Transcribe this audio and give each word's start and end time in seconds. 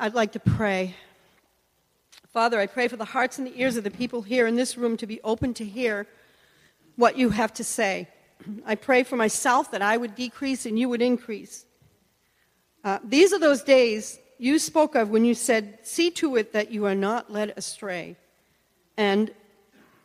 I'd 0.00 0.14
like 0.14 0.30
to 0.32 0.40
pray. 0.40 0.94
Father, 2.32 2.60
I 2.60 2.68
pray 2.68 2.86
for 2.86 2.96
the 2.96 3.04
hearts 3.04 3.38
and 3.38 3.46
the 3.46 3.60
ears 3.60 3.76
of 3.76 3.82
the 3.82 3.90
people 3.90 4.22
here 4.22 4.46
in 4.46 4.54
this 4.54 4.78
room 4.78 4.96
to 4.98 5.08
be 5.08 5.20
open 5.24 5.54
to 5.54 5.64
hear 5.64 6.06
what 6.94 7.18
you 7.18 7.30
have 7.30 7.52
to 7.54 7.64
say. 7.64 8.06
I 8.64 8.76
pray 8.76 9.02
for 9.02 9.16
myself 9.16 9.72
that 9.72 9.82
I 9.82 9.96
would 9.96 10.14
decrease 10.14 10.66
and 10.66 10.78
you 10.78 10.88
would 10.88 11.02
increase. 11.02 11.64
Uh, 12.84 13.00
these 13.02 13.32
are 13.32 13.40
those 13.40 13.64
days 13.64 14.20
you 14.38 14.60
spoke 14.60 14.94
of 14.94 15.10
when 15.10 15.24
you 15.24 15.34
said, 15.34 15.80
See 15.82 16.12
to 16.12 16.36
it 16.36 16.52
that 16.52 16.70
you 16.70 16.86
are 16.86 16.94
not 16.94 17.32
led 17.32 17.52
astray, 17.56 18.14
and 18.96 19.32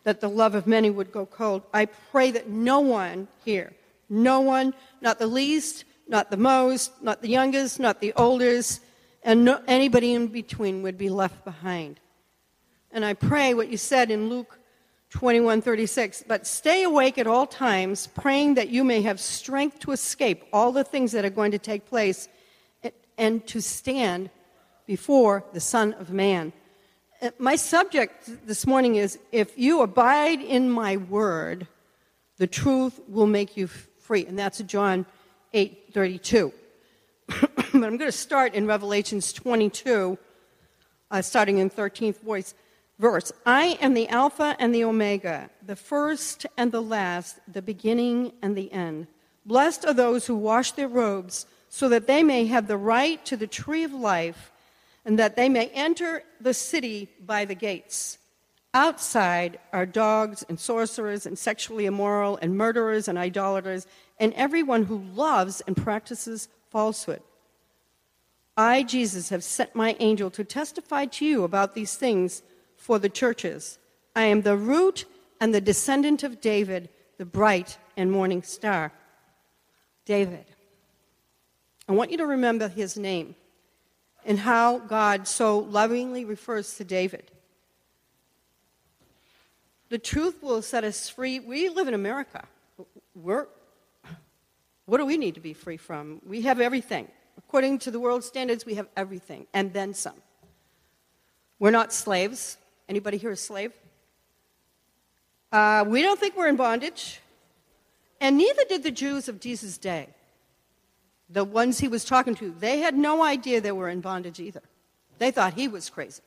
that 0.05 0.21
the 0.21 0.29
love 0.29 0.55
of 0.55 0.65
many 0.65 0.89
would 0.89 1.11
go 1.11 1.27
cold. 1.27 1.61
I 1.71 1.85
pray 1.85 2.31
that 2.31 2.49
no 2.49 2.79
one 2.79 3.27
here, 3.45 3.73
no 4.09 4.41
one, 4.41 4.73
not 5.01 5.19
the 5.19 5.27
least, 5.27 5.85
not 6.07 6.31
the 6.31 6.37
most, 6.37 7.03
not 7.03 7.21
the 7.21 7.29
youngest, 7.29 7.79
not 7.79 8.01
the 8.01 8.11
oldest, 8.13 8.81
and 9.23 9.45
no, 9.45 9.61
anybody 9.67 10.13
in 10.13 10.27
between 10.27 10.81
would 10.83 10.97
be 10.97 11.09
left 11.09 11.43
behind. 11.45 11.99
And 12.91 13.03
I 13.03 13.13
pray 13.13 13.53
what 13.53 13.69
you 13.69 13.77
said 13.77 14.11
in 14.11 14.29
Luke 14.29 14.59
21:36, 15.11 16.23
but 16.27 16.47
stay 16.47 16.83
awake 16.83 17.17
at 17.17 17.27
all 17.27 17.45
times, 17.45 18.07
praying 18.07 18.55
that 18.55 18.69
you 18.69 18.83
may 18.83 19.01
have 19.01 19.19
strength 19.19 19.79
to 19.79 19.91
escape 19.91 20.43
all 20.51 20.71
the 20.71 20.83
things 20.83 21.11
that 21.11 21.23
are 21.23 21.29
going 21.29 21.51
to 21.51 21.59
take 21.59 21.85
place 21.85 22.27
and 23.17 23.45
to 23.47 23.61
stand 23.61 24.29
before 24.87 25.43
the 25.53 25.59
Son 25.59 25.93
of 25.93 26.11
Man. 26.11 26.51
Uh, 27.21 27.29
my 27.37 27.55
subject 27.55 28.47
this 28.47 28.65
morning 28.65 28.95
is 28.95 29.19
if 29.31 29.57
you 29.57 29.81
abide 29.81 30.41
in 30.41 30.69
my 30.69 30.97
word, 30.97 31.67
the 32.37 32.47
truth 32.47 32.99
will 33.07 33.27
make 33.27 33.55
you 33.55 33.67
free. 33.67 34.25
And 34.25 34.37
that's 34.37 34.59
John 34.59 35.05
8:32. 35.53 36.51
but 37.55 37.73
I'm 37.73 37.81
going 37.81 37.99
to 37.99 38.11
start 38.11 38.53
in 38.53 38.67
Revelations 38.67 39.33
22, 39.33 40.17
uh, 41.11 41.21
starting 41.21 41.57
in 41.57 41.69
13th 41.69 42.21
voice, 42.21 42.53
verse. 42.99 43.31
I 43.45 43.77
am 43.81 43.93
the 43.93 44.07
Alpha 44.09 44.55
and 44.59 44.73
the 44.73 44.83
Omega, 44.83 45.49
the 45.65 45.75
first 45.75 46.45
and 46.57 46.71
the 46.71 46.81
last, 46.81 47.39
the 47.51 47.61
beginning 47.61 48.33
and 48.41 48.55
the 48.55 48.71
end. 48.71 49.07
Blessed 49.45 49.85
are 49.85 49.93
those 49.93 50.25
who 50.25 50.35
wash 50.35 50.71
their 50.73 50.87
robes, 50.87 51.45
so 51.69 51.89
that 51.89 52.07
they 52.07 52.23
may 52.23 52.45
have 52.45 52.67
the 52.67 52.77
right 52.77 53.23
to 53.25 53.35
the 53.35 53.47
tree 53.47 53.83
of 53.83 53.93
life, 53.93 54.51
and 55.05 55.17
that 55.19 55.35
they 55.35 55.49
may 55.49 55.67
enter 55.69 56.23
the 56.39 56.53
city 56.53 57.09
by 57.25 57.45
the 57.45 57.55
gates. 57.55 58.17
Outside 58.75 59.59
are 59.71 59.85
dogs 59.85 60.43
and 60.49 60.59
sorcerers 60.59 61.25
and 61.25 61.37
sexually 61.37 61.85
immoral 61.85 62.39
and 62.41 62.57
murderers 62.57 63.07
and 63.07 63.19
idolaters 63.19 63.85
and 64.19 64.33
everyone 64.33 64.83
who 64.83 64.97
loves 65.13 65.61
and 65.67 65.77
practices 65.77 66.47
falsehood. 66.73 67.21
I, 68.57 68.83
Jesus, 68.83 69.29
have 69.29 69.43
sent 69.43 69.73
my 69.73 69.95
angel 69.99 70.29
to 70.31 70.43
testify 70.43 71.05
to 71.05 71.25
you 71.25 71.43
about 71.43 71.73
these 71.73 71.95
things 71.95 72.43
for 72.75 72.99
the 72.99 73.09
churches. 73.09 73.79
I 74.15 74.23
am 74.23 74.41
the 74.41 74.57
root 74.57 75.05
and 75.39 75.53
the 75.53 75.61
descendant 75.61 76.23
of 76.23 76.41
David, 76.41 76.89
the 77.17 77.25
bright 77.25 77.77
and 77.95 78.11
morning 78.11 78.43
star. 78.43 78.91
David. 80.05 80.45
I 81.87 81.93
want 81.93 82.11
you 82.11 82.17
to 82.17 82.25
remember 82.25 82.67
his 82.67 82.97
name 82.97 83.35
and 84.25 84.39
how 84.39 84.79
God 84.79 85.27
so 85.27 85.59
lovingly 85.59 86.25
refers 86.25 86.75
to 86.77 86.83
David. 86.83 87.31
The 89.89 89.99
truth 89.99 90.41
will 90.41 90.61
set 90.61 90.83
us 90.83 91.09
free. 91.09 91.39
We 91.39 91.69
live 91.69 91.87
in 91.87 91.93
America. 91.93 92.45
We're, 93.15 93.47
what 94.85 94.97
do 94.97 95.05
we 95.05 95.17
need 95.17 95.35
to 95.35 95.41
be 95.41 95.53
free 95.53 95.77
from? 95.77 96.21
We 96.25 96.41
have 96.41 96.59
everything. 96.59 97.07
According 97.37 97.79
to 97.79 97.91
the 97.91 97.99
world 97.99 98.23
standards, 98.23 98.65
we 98.65 98.75
have 98.75 98.87
everything, 98.95 99.47
and 99.53 99.73
then 99.73 99.93
some. 99.93 100.21
We're 101.59 101.71
not 101.71 101.93
slaves. 101.93 102.57
Anybody 102.89 103.17
here 103.17 103.31
a 103.31 103.37
slave? 103.37 103.71
Uh, 105.51 105.85
we 105.87 106.01
don't 106.01 106.19
think 106.19 106.35
we're 106.35 106.47
in 106.47 106.55
bondage, 106.55 107.21
and 108.19 108.37
neither 108.37 108.63
did 108.67 108.83
the 108.83 108.91
Jews 108.91 109.29
of 109.29 109.39
Jesus' 109.39 109.77
day. 109.77 110.09
The 111.29 111.43
ones 111.43 111.79
he 111.79 111.87
was 111.87 112.03
talking 112.03 112.35
to, 112.35 112.51
they 112.59 112.79
had 112.79 112.95
no 112.95 113.23
idea 113.23 113.61
they 113.61 113.71
were 113.71 113.89
in 113.89 114.01
bondage 114.01 114.39
either. 114.39 114.61
They 115.19 115.31
thought 115.31 115.53
he 115.53 115.67
was 115.67 115.89
crazy. 115.89 116.21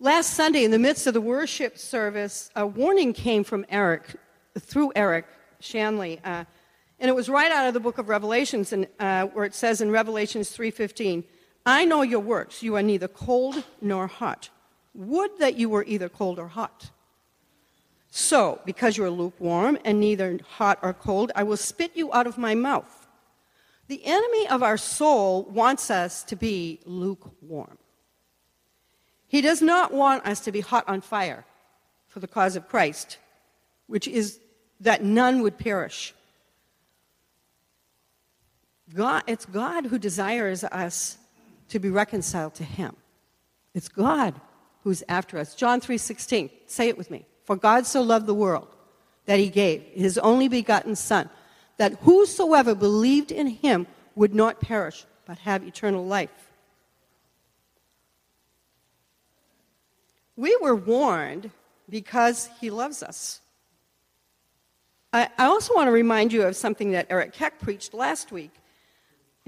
Last 0.00 0.34
Sunday, 0.34 0.64
in 0.64 0.72
the 0.72 0.78
midst 0.78 1.06
of 1.06 1.14
the 1.14 1.20
worship 1.20 1.78
service, 1.78 2.50
a 2.56 2.66
warning 2.66 3.12
came 3.12 3.44
from 3.44 3.64
Eric, 3.68 4.16
through 4.58 4.92
Eric, 4.96 5.26
Shanley. 5.62 6.20
Uh, 6.24 6.44
and 6.98 7.08
it 7.08 7.14
was 7.14 7.28
right 7.28 7.50
out 7.50 7.66
of 7.66 7.74
the 7.74 7.80
book 7.80 7.98
of 7.98 8.08
Revelations, 8.08 8.72
and, 8.72 8.86
uh, 9.00 9.26
where 9.26 9.44
it 9.44 9.54
says 9.54 9.80
in 9.80 9.90
Revelations 9.90 10.56
3.15, 10.56 11.24
I 11.64 11.84
know 11.84 12.02
your 12.02 12.20
works. 12.20 12.62
You 12.62 12.76
are 12.76 12.82
neither 12.82 13.08
cold 13.08 13.64
nor 13.80 14.06
hot. 14.06 14.50
Would 14.94 15.38
that 15.38 15.56
you 15.56 15.68
were 15.68 15.84
either 15.84 16.08
cold 16.08 16.38
or 16.38 16.48
hot. 16.48 16.90
So, 18.10 18.60
because 18.66 18.96
you 18.96 19.04
are 19.04 19.10
lukewarm 19.10 19.78
and 19.84 19.98
neither 19.98 20.38
hot 20.56 20.78
or 20.82 20.92
cold, 20.92 21.32
I 21.34 21.44
will 21.44 21.56
spit 21.56 21.92
you 21.94 22.12
out 22.12 22.26
of 22.26 22.36
my 22.36 22.54
mouth. 22.54 23.08
The 23.88 24.04
enemy 24.04 24.48
of 24.48 24.62
our 24.62 24.76
soul 24.76 25.44
wants 25.44 25.90
us 25.90 26.22
to 26.24 26.36
be 26.36 26.80
lukewarm. 26.84 27.78
He 29.26 29.40
does 29.40 29.62
not 29.62 29.94
want 29.94 30.26
us 30.26 30.40
to 30.40 30.52
be 30.52 30.60
hot 30.60 30.86
on 30.86 31.00
fire 31.00 31.46
for 32.08 32.20
the 32.20 32.28
cause 32.28 32.54
of 32.54 32.68
Christ, 32.68 33.16
which 33.86 34.06
is 34.06 34.38
that 34.82 35.02
none 35.02 35.42
would 35.42 35.58
perish. 35.58 36.14
God, 38.94 39.22
it's 39.26 39.46
God 39.46 39.86
who 39.86 39.98
desires 39.98 40.64
us 40.64 41.16
to 41.68 41.78
be 41.78 41.88
reconciled 41.88 42.54
to 42.54 42.64
him. 42.64 42.94
It's 43.74 43.88
God 43.88 44.38
who's 44.84 45.02
after 45.08 45.38
us. 45.38 45.54
John 45.54 45.80
3:16. 45.80 46.50
Say 46.66 46.88
it 46.88 46.98
with 46.98 47.10
me. 47.10 47.24
For 47.44 47.56
God 47.56 47.86
so 47.86 48.02
loved 48.02 48.26
the 48.26 48.34
world 48.34 48.68
that 49.24 49.38
he 49.38 49.48
gave 49.48 49.82
his 49.94 50.18
only 50.18 50.48
begotten 50.48 50.96
son 50.96 51.30
that 51.78 51.94
whosoever 52.00 52.74
believed 52.74 53.32
in 53.32 53.46
him 53.46 53.86
would 54.14 54.34
not 54.34 54.60
perish 54.60 55.06
but 55.24 55.38
have 55.38 55.66
eternal 55.66 56.04
life. 56.04 56.50
We 60.36 60.56
were 60.56 60.76
warned 60.76 61.50
because 61.88 62.50
he 62.60 62.70
loves 62.70 63.02
us. 63.02 63.40
I, 65.12 65.28
also 65.38 65.74
want 65.74 65.88
to 65.88 65.92
remind 65.92 66.32
you 66.32 66.42
of 66.42 66.56
something 66.56 66.92
that 66.92 67.06
Eric 67.10 67.34
Keck 67.34 67.60
preached 67.60 67.92
last 67.92 68.32
week, 68.32 68.50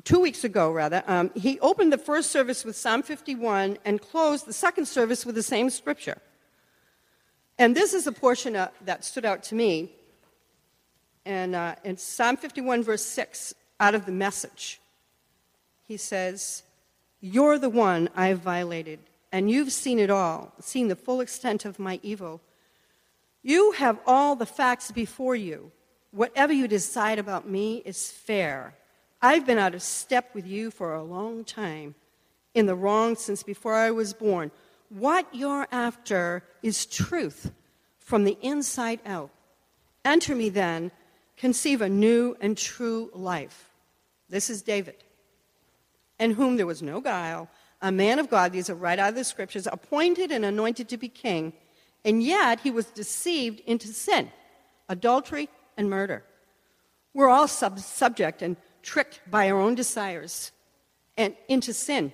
two 0.05 0.21
weeks 0.21 0.45
ago, 0.45 0.71
rather. 0.71 1.03
Um, 1.07 1.31
he 1.35 1.59
opened 1.61 1.93
the 1.93 1.99
first 1.99 2.31
service 2.31 2.65
with 2.65 2.77
Psalm 2.77 3.03
51 3.03 3.79
and 3.85 4.01
closed 4.01 4.47
the 4.47 4.53
second 4.53 4.87
service 4.87 5.25
with 5.25 5.35
the 5.35 5.43
same 5.43 5.71
scripture. 5.71 6.19
And 7.59 7.75
this 7.75 7.95
is 7.95 8.07
a 8.07 8.13
portion 8.13 8.53
that 8.53 9.05
stood 9.05 9.25
out 9.25 9.43
to 9.45 9.55
me. 9.55 9.93
And 11.25 11.55
uh, 11.55 11.77
in 11.83 11.97
Psalm 11.97 12.37
51, 12.37 12.83
verse 12.83 13.05
6, 13.05 13.55
out 13.81 13.95
of 13.95 14.05
the 14.05 14.13
message, 14.13 14.81
he 15.87 15.97
says, 15.97 16.63
You're 17.21 17.59
the 17.59 17.71
one 17.71 18.11
I've 18.15 18.41
violated, 18.41 18.99
and 19.33 19.51
you've 19.51 19.73
seen 19.73 19.99
it 19.99 20.11
all, 20.11 20.53
seen 20.61 20.89
the 20.89 20.97
full 20.97 21.21
extent 21.21 21.65
of 21.65 21.79
my 21.79 22.01
evil. 22.03 22.43
You 23.45 23.73
have 23.73 24.01
all 24.07 24.37
the 24.37 24.47
facts 24.47 24.91
before 24.91 25.37
you. 25.37 25.71
Whatever 26.13 26.53
you 26.53 26.67
decide 26.67 27.19
about 27.19 27.47
me 27.47 27.83
is 27.85 28.11
fair. 28.11 28.75
I've 29.21 29.47
been 29.47 29.59
out 29.59 29.75
of 29.75 29.83
step 29.83 30.35
with 30.35 30.47
you 30.47 30.71
for 30.71 30.95
a 30.95 31.03
long 31.03 31.45
time, 31.45 31.95
in 32.55 32.65
the 32.65 32.75
wrong 32.75 33.17
since 33.17 33.43
before 33.43 33.75
I 33.75 33.91
was 33.91 34.15
born. 34.15 34.51
What 34.89 35.27
you're 35.33 35.69
after 35.71 36.43
is 36.63 36.87
truth 36.87 37.53
from 37.99 38.25
the 38.25 38.39
inside 38.41 39.01
out. 39.05 39.31
Enter 40.07 40.35
me 40.35 40.49
then, 40.49 40.91
conceive 41.37 41.83
a 41.83 41.89
new 41.89 42.37
and 42.41 42.57
true 42.57 43.11
life. 43.13 43.69
This 44.31 44.49
is 44.49 44.63
David, 44.63 45.05
in 46.19 46.31
whom 46.31 46.57
there 46.57 46.67
was 46.67 46.81
no 46.81 47.03
guile, 47.03 47.51
a 47.83 47.93
man 47.93 48.19
of 48.19 48.31
God, 48.31 48.53
these 48.53 48.71
are 48.71 48.75
right 48.75 48.99
out 48.99 49.11
of 49.11 49.15
the 49.17 49.25
scriptures, 49.25 49.69
appointed 49.71 50.31
and 50.31 50.47
anointed 50.47 50.89
to 50.89 50.97
be 50.97 51.09
king 51.09 51.53
and 52.05 52.23
yet 52.23 52.61
he 52.61 52.71
was 52.71 52.87
deceived 52.87 53.61
into 53.61 53.89
sin, 53.89 54.31
adultery, 54.89 55.49
and 55.77 55.89
murder. 55.89 56.25
We're 57.15 57.29
all 57.29 57.49
sub- 57.49 57.79
subject 57.79 58.43
and 58.43 58.57
tricked 58.83 59.21
by 59.31 59.51
our 59.51 59.59
own 59.59 59.75
desires 59.75 60.53
and 61.17 61.35
into 61.49 61.73
sin. 61.73 62.13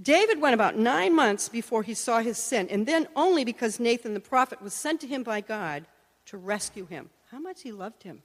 David 0.00 0.40
went 0.40 0.54
about 0.54 0.76
nine 0.76 1.14
months 1.14 1.48
before 1.48 1.82
he 1.82 1.94
saw 1.94 2.20
his 2.20 2.38
sin, 2.38 2.68
and 2.70 2.86
then 2.86 3.06
only 3.14 3.44
because 3.44 3.78
Nathan 3.78 4.14
the 4.14 4.20
prophet 4.20 4.62
was 4.62 4.72
sent 4.72 5.00
to 5.02 5.06
him 5.06 5.22
by 5.22 5.40
God 5.40 5.84
to 6.26 6.38
rescue 6.38 6.86
him. 6.86 7.10
How 7.30 7.38
much 7.38 7.62
he 7.62 7.72
loved 7.72 8.02
him. 8.02 8.22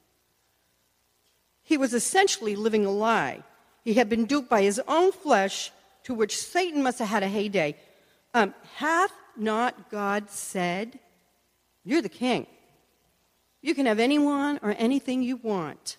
He 1.64 1.78
was 1.78 1.94
essentially 1.94 2.56
living 2.56 2.86
a 2.86 2.92
lie. 2.92 3.44
He 3.84 3.96
had 3.96 4.10
been 4.10 4.26
duped 4.26 4.50
by 4.50 4.62
his 4.62 4.82
own 4.88 5.12
flesh, 5.12 5.72
to 6.04 6.14
which 6.14 6.38
Satan 6.38 6.82
must 6.84 7.00
have 7.00 7.10
had 7.10 7.24
a 7.24 7.28
heyday. 7.28 7.76
Um, 8.34 8.54
not 9.40 9.90
God 9.90 10.30
said, 10.30 11.00
You're 11.84 12.02
the 12.02 12.10
king? 12.10 12.48
You 13.62 13.76
can 13.76 13.86
have 13.86 14.00
anyone 14.00 14.60
or 14.62 14.76
anything 14.78 15.24
you 15.24 15.38
want. 15.38 15.98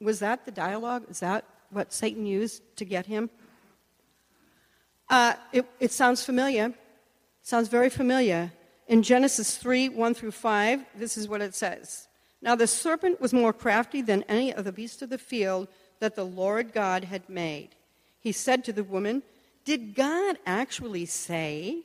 Was 0.00 0.20
that 0.20 0.44
the 0.44 0.50
dialogue? 0.50 1.04
Is 1.10 1.20
that 1.20 1.44
what 1.70 1.92
Satan 1.92 2.26
used 2.26 2.62
to 2.76 2.84
get 2.84 3.06
him? 3.06 3.30
Uh, 5.08 5.34
it, 5.52 5.66
it 5.80 5.92
sounds 5.92 6.24
familiar. 6.24 6.72
Sounds 7.42 7.68
very 7.68 7.90
familiar. 7.90 8.52
In 8.86 9.02
Genesis 9.02 9.56
3 9.56 9.88
1 9.88 10.14
through 10.14 10.30
5, 10.30 10.84
this 10.96 11.16
is 11.16 11.28
what 11.28 11.42
it 11.42 11.54
says 11.54 12.08
Now 12.40 12.54
the 12.54 12.66
serpent 12.66 13.20
was 13.20 13.32
more 13.32 13.52
crafty 13.52 14.02
than 14.02 14.22
any 14.24 14.52
of 14.52 14.64
the 14.64 14.72
beasts 14.72 15.02
of 15.02 15.10
the 15.10 15.18
field 15.18 15.68
that 15.98 16.16
the 16.16 16.24
Lord 16.24 16.72
God 16.72 17.04
had 17.04 17.28
made. 17.28 17.70
He 18.20 18.32
said 18.32 18.64
to 18.64 18.72
the 18.72 18.84
woman, 18.84 19.22
Did 19.64 19.94
God 19.94 20.38
actually 20.46 21.06
say, 21.06 21.84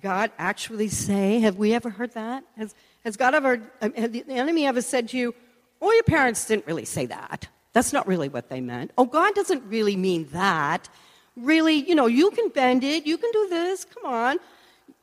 God 0.00 0.32
actually 0.38 0.88
say, 0.88 1.40
have 1.40 1.56
we 1.56 1.72
ever 1.74 1.90
heard 1.90 2.14
that? 2.14 2.44
Has, 2.56 2.74
has 3.04 3.16
God 3.16 3.34
ever, 3.34 3.60
um, 3.80 3.92
has 3.94 4.10
the 4.10 4.24
enemy 4.28 4.66
ever 4.66 4.82
said 4.82 5.08
to 5.10 5.18
you, 5.18 5.34
oh, 5.80 5.92
your 5.92 6.02
parents 6.02 6.46
didn't 6.46 6.66
really 6.66 6.84
say 6.84 7.06
that. 7.06 7.48
That's 7.72 7.92
not 7.92 8.06
really 8.06 8.28
what 8.28 8.48
they 8.48 8.60
meant. 8.60 8.92
Oh, 8.98 9.04
God 9.04 9.34
doesn't 9.34 9.62
really 9.64 9.96
mean 9.96 10.28
that. 10.32 10.88
Really, 11.36 11.74
you 11.74 11.94
know, 11.94 12.06
you 12.06 12.30
can 12.30 12.48
bend 12.48 12.84
it, 12.84 13.06
you 13.06 13.18
can 13.18 13.30
do 13.32 13.48
this, 13.48 13.84
come 13.84 14.12
on. 14.12 14.38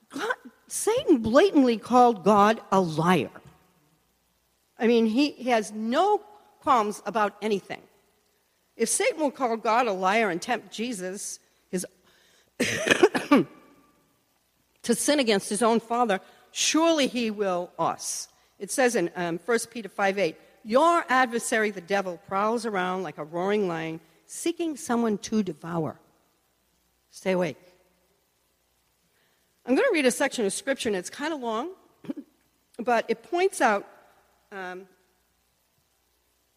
God, 0.10 0.34
Satan 0.68 1.18
blatantly 1.18 1.78
called 1.78 2.24
God 2.24 2.62
a 2.72 2.80
liar. 2.80 3.30
I 4.80 4.88
mean, 4.88 5.06
he, 5.06 5.32
he 5.32 5.50
has 5.50 5.72
no 5.72 6.22
qualms 6.62 7.02
about 7.06 7.36
anything. 7.42 7.82
If 8.76 8.90
Satan 8.90 9.20
will 9.20 9.32
call 9.32 9.58
God 9.58 9.88
a 9.88 9.94
liar 9.94 10.30
and 10.30 10.42
tempt 10.42 10.72
Jesus 10.72 11.40
his 11.70 11.86
to 14.84 14.96
sin 14.96 15.20
against 15.20 15.50
his 15.50 15.62
own 15.62 15.80
Father, 15.80 16.20
surely 16.52 17.08
he 17.08 17.32
will 17.32 17.72
us. 17.78 18.28
It 18.60 18.72
says 18.72 18.96
in 18.96 19.10
um, 19.16 19.40
1 19.46 19.60
Peter 19.72 19.90
5 19.90 20.18
8, 20.18 20.36
Your 20.64 21.04
adversary, 21.10 21.72
the 21.72 21.82
devil, 21.82 22.20
prowls 22.28 22.66
around 22.66 23.04
like 23.04 23.18
a 23.18 23.24
roaring 23.24 23.68
lion, 23.68 24.00
seeking 24.26 24.78
someone 24.78 25.18
to 25.20 25.44
devour. 25.44 26.00
Stay 27.10 27.32
awake. 27.32 27.58
I'm 29.66 29.76
going 29.76 29.88
to 29.88 29.94
read 29.94 30.06
a 30.06 30.12
section 30.12 30.46
of 30.46 30.54
scripture, 30.54 30.90
and 30.90 30.96
it's 30.96 31.10
kind 31.10 31.34
of 31.34 31.40
long, 31.40 31.70
but 32.80 33.06
it 33.08 33.24
points 33.24 33.62
out 33.62 33.88
um, 34.52 34.88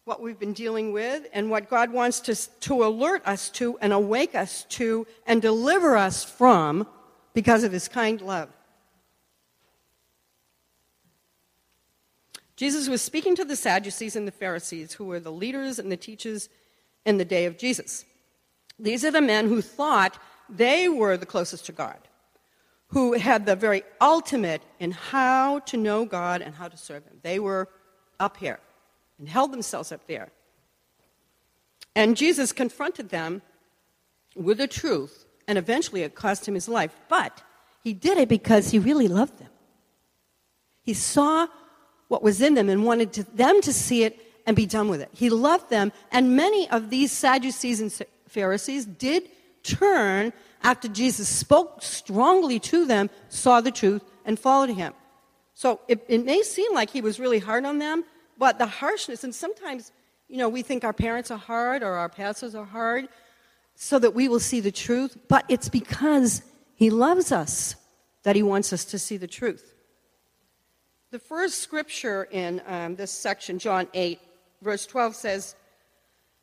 what 0.05 0.21
we've 0.21 0.39
been 0.39 0.53
dealing 0.53 0.91
with 0.91 1.27
and 1.33 1.49
what 1.49 1.69
God 1.69 1.91
wants 1.91 2.19
to, 2.21 2.35
to 2.61 2.83
alert 2.83 3.25
us 3.25 3.49
to 3.51 3.77
and 3.79 3.91
awake 3.93 4.35
us 4.35 4.63
to 4.69 5.05
and 5.25 5.41
deliver 5.41 5.97
us 5.97 6.23
from 6.23 6.87
because 7.35 7.63
of 7.63 7.71
his 7.71 7.87
kind 7.87 8.19
love. 8.21 8.49
Jesus 12.55 12.87
was 12.87 13.01
speaking 13.01 13.35
to 13.35 13.45
the 13.45 13.55
Sadducees 13.55 14.15
and 14.15 14.27
the 14.27 14.31
Pharisees, 14.31 14.93
who 14.93 15.05
were 15.05 15.19
the 15.19 15.31
leaders 15.31 15.77
and 15.77 15.91
the 15.91 15.97
teachers 15.97 16.49
in 17.05 17.17
the 17.17 17.25
day 17.25 17.45
of 17.45 17.57
Jesus. 17.57 18.05
These 18.79 19.05
are 19.05 19.11
the 19.11 19.21
men 19.21 19.47
who 19.47 19.61
thought 19.61 20.17
they 20.49 20.87
were 20.87 21.17
the 21.17 21.25
closest 21.25 21.65
to 21.65 21.71
God, 21.71 21.99
who 22.87 23.13
had 23.13 23.45
the 23.45 23.55
very 23.55 23.83
ultimate 23.99 24.61
in 24.79 24.91
how 24.91 25.59
to 25.59 25.77
know 25.77 26.05
God 26.05 26.41
and 26.41 26.55
how 26.55 26.69
to 26.69 26.77
serve 26.77 27.03
Him. 27.03 27.19
They 27.21 27.39
were 27.39 27.67
up 28.19 28.37
here 28.37 28.59
and 29.19 29.27
held 29.27 29.51
themselves 29.51 29.91
up 29.91 30.07
there. 30.07 30.29
And 31.95 32.15
Jesus 32.17 32.51
confronted 32.53 33.09
them 33.09 33.41
with 34.35 34.57
the 34.57 34.67
truth, 34.67 35.24
and 35.47 35.57
eventually 35.57 36.03
it 36.03 36.15
cost 36.15 36.47
him 36.47 36.55
his 36.55 36.67
life. 36.67 36.95
But 37.09 37.43
he 37.83 37.93
did 37.93 38.17
it 38.17 38.29
because 38.29 38.71
he 38.71 38.79
really 38.79 39.07
loved 39.07 39.37
them. 39.37 39.49
He 40.81 40.93
saw 40.93 41.47
what 42.07 42.23
was 42.23 42.41
in 42.41 42.53
them 42.53 42.69
and 42.69 42.85
wanted 42.85 43.13
to, 43.13 43.23
them 43.35 43.61
to 43.61 43.73
see 43.73 44.03
it 44.03 44.19
and 44.45 44.55
be 44.55 44.65
done 44.65 44.87
with 44.87 45.01
it. 45.01 45.09
He 45.11 45.29
loved 45.29 45.69
them, 45.69 45.91
and 46.11 46.35
many 46.35 46.69
of 46.69 46.89
these 46.89 47.11
Sadducees 47.11 47.81
and 47.81 47.91
Pharisees 48.27 48.85
did 48.85 49.27
turn 49.63 50.31
after 50.63 50.87
Jesus 50.87 51.27
spoke 51.27 51.81
strongly 51.81 52.59
to 52.59 52.85
them, 52.85 53.09
saw 53.29 53.61
the 53.61 53.71
truth, 53.71 54.03
and 54.23 54.37
followed 54.39 54.69
him. 54.69 54.93
So 55.53 55.79
it, 55.87 56.03
it 56.07 56.25
may 56.25 56.43
seem 56.43 56.73
like 56.73 56.89
he 56.89 57.01
was 57.01 57.19
really 57.19 57.39
hard 57.39 57.65
on 57.65 57.79
them, 57.79 58.03
but 58.37 58.59
the 58.59 58.67
harshness, 58.67 59.23
and 59.23 59.33
sometimes, 59.33 59.91
you 60.27 60.37
know, 60.37 60.49
we 60.49 60.61
think 60.61 60.83
our 60.83 60.93
parents 60.93 61.31
are 61.31 61.37
hard 61.37 61.81
or 61.81 61.93
our 61.93 62.09
pastors 62.09 62.53
are 62.55 62.65
hard 62.65 63.07
so 63.75 63.99
that 63.99 64.15
we 64.15 64.27
will 64.27 64.39
see 64.39 64.61
the 64.61 64.71
truth, 64.71 65.17
but 65.27 65.45
it's 65.49 65.69
because 65.69 66.41
he 66.75 66.89
loves 66.89 67.31
us 67.31 67.75
that 68.23 68.35
he 68.35 68.43
wants 68.43 68.73
us 68.73 68.85
to 68.85 68.97
see 68.97 69.17
the 69.17 69.27
truth. 69.27 69.75
The 71.11 71.19
first 71.19 71.59
scripture 71.59 72.27
in 72.31 72.61
um, 72.65 72.95
this 72.95 73.11
section, 73.11 73.59
John 73.59 73.87
8, 73.93 74.19
verse 74.61 74.85
12, 74.85 75.15
says, 75.15 75.55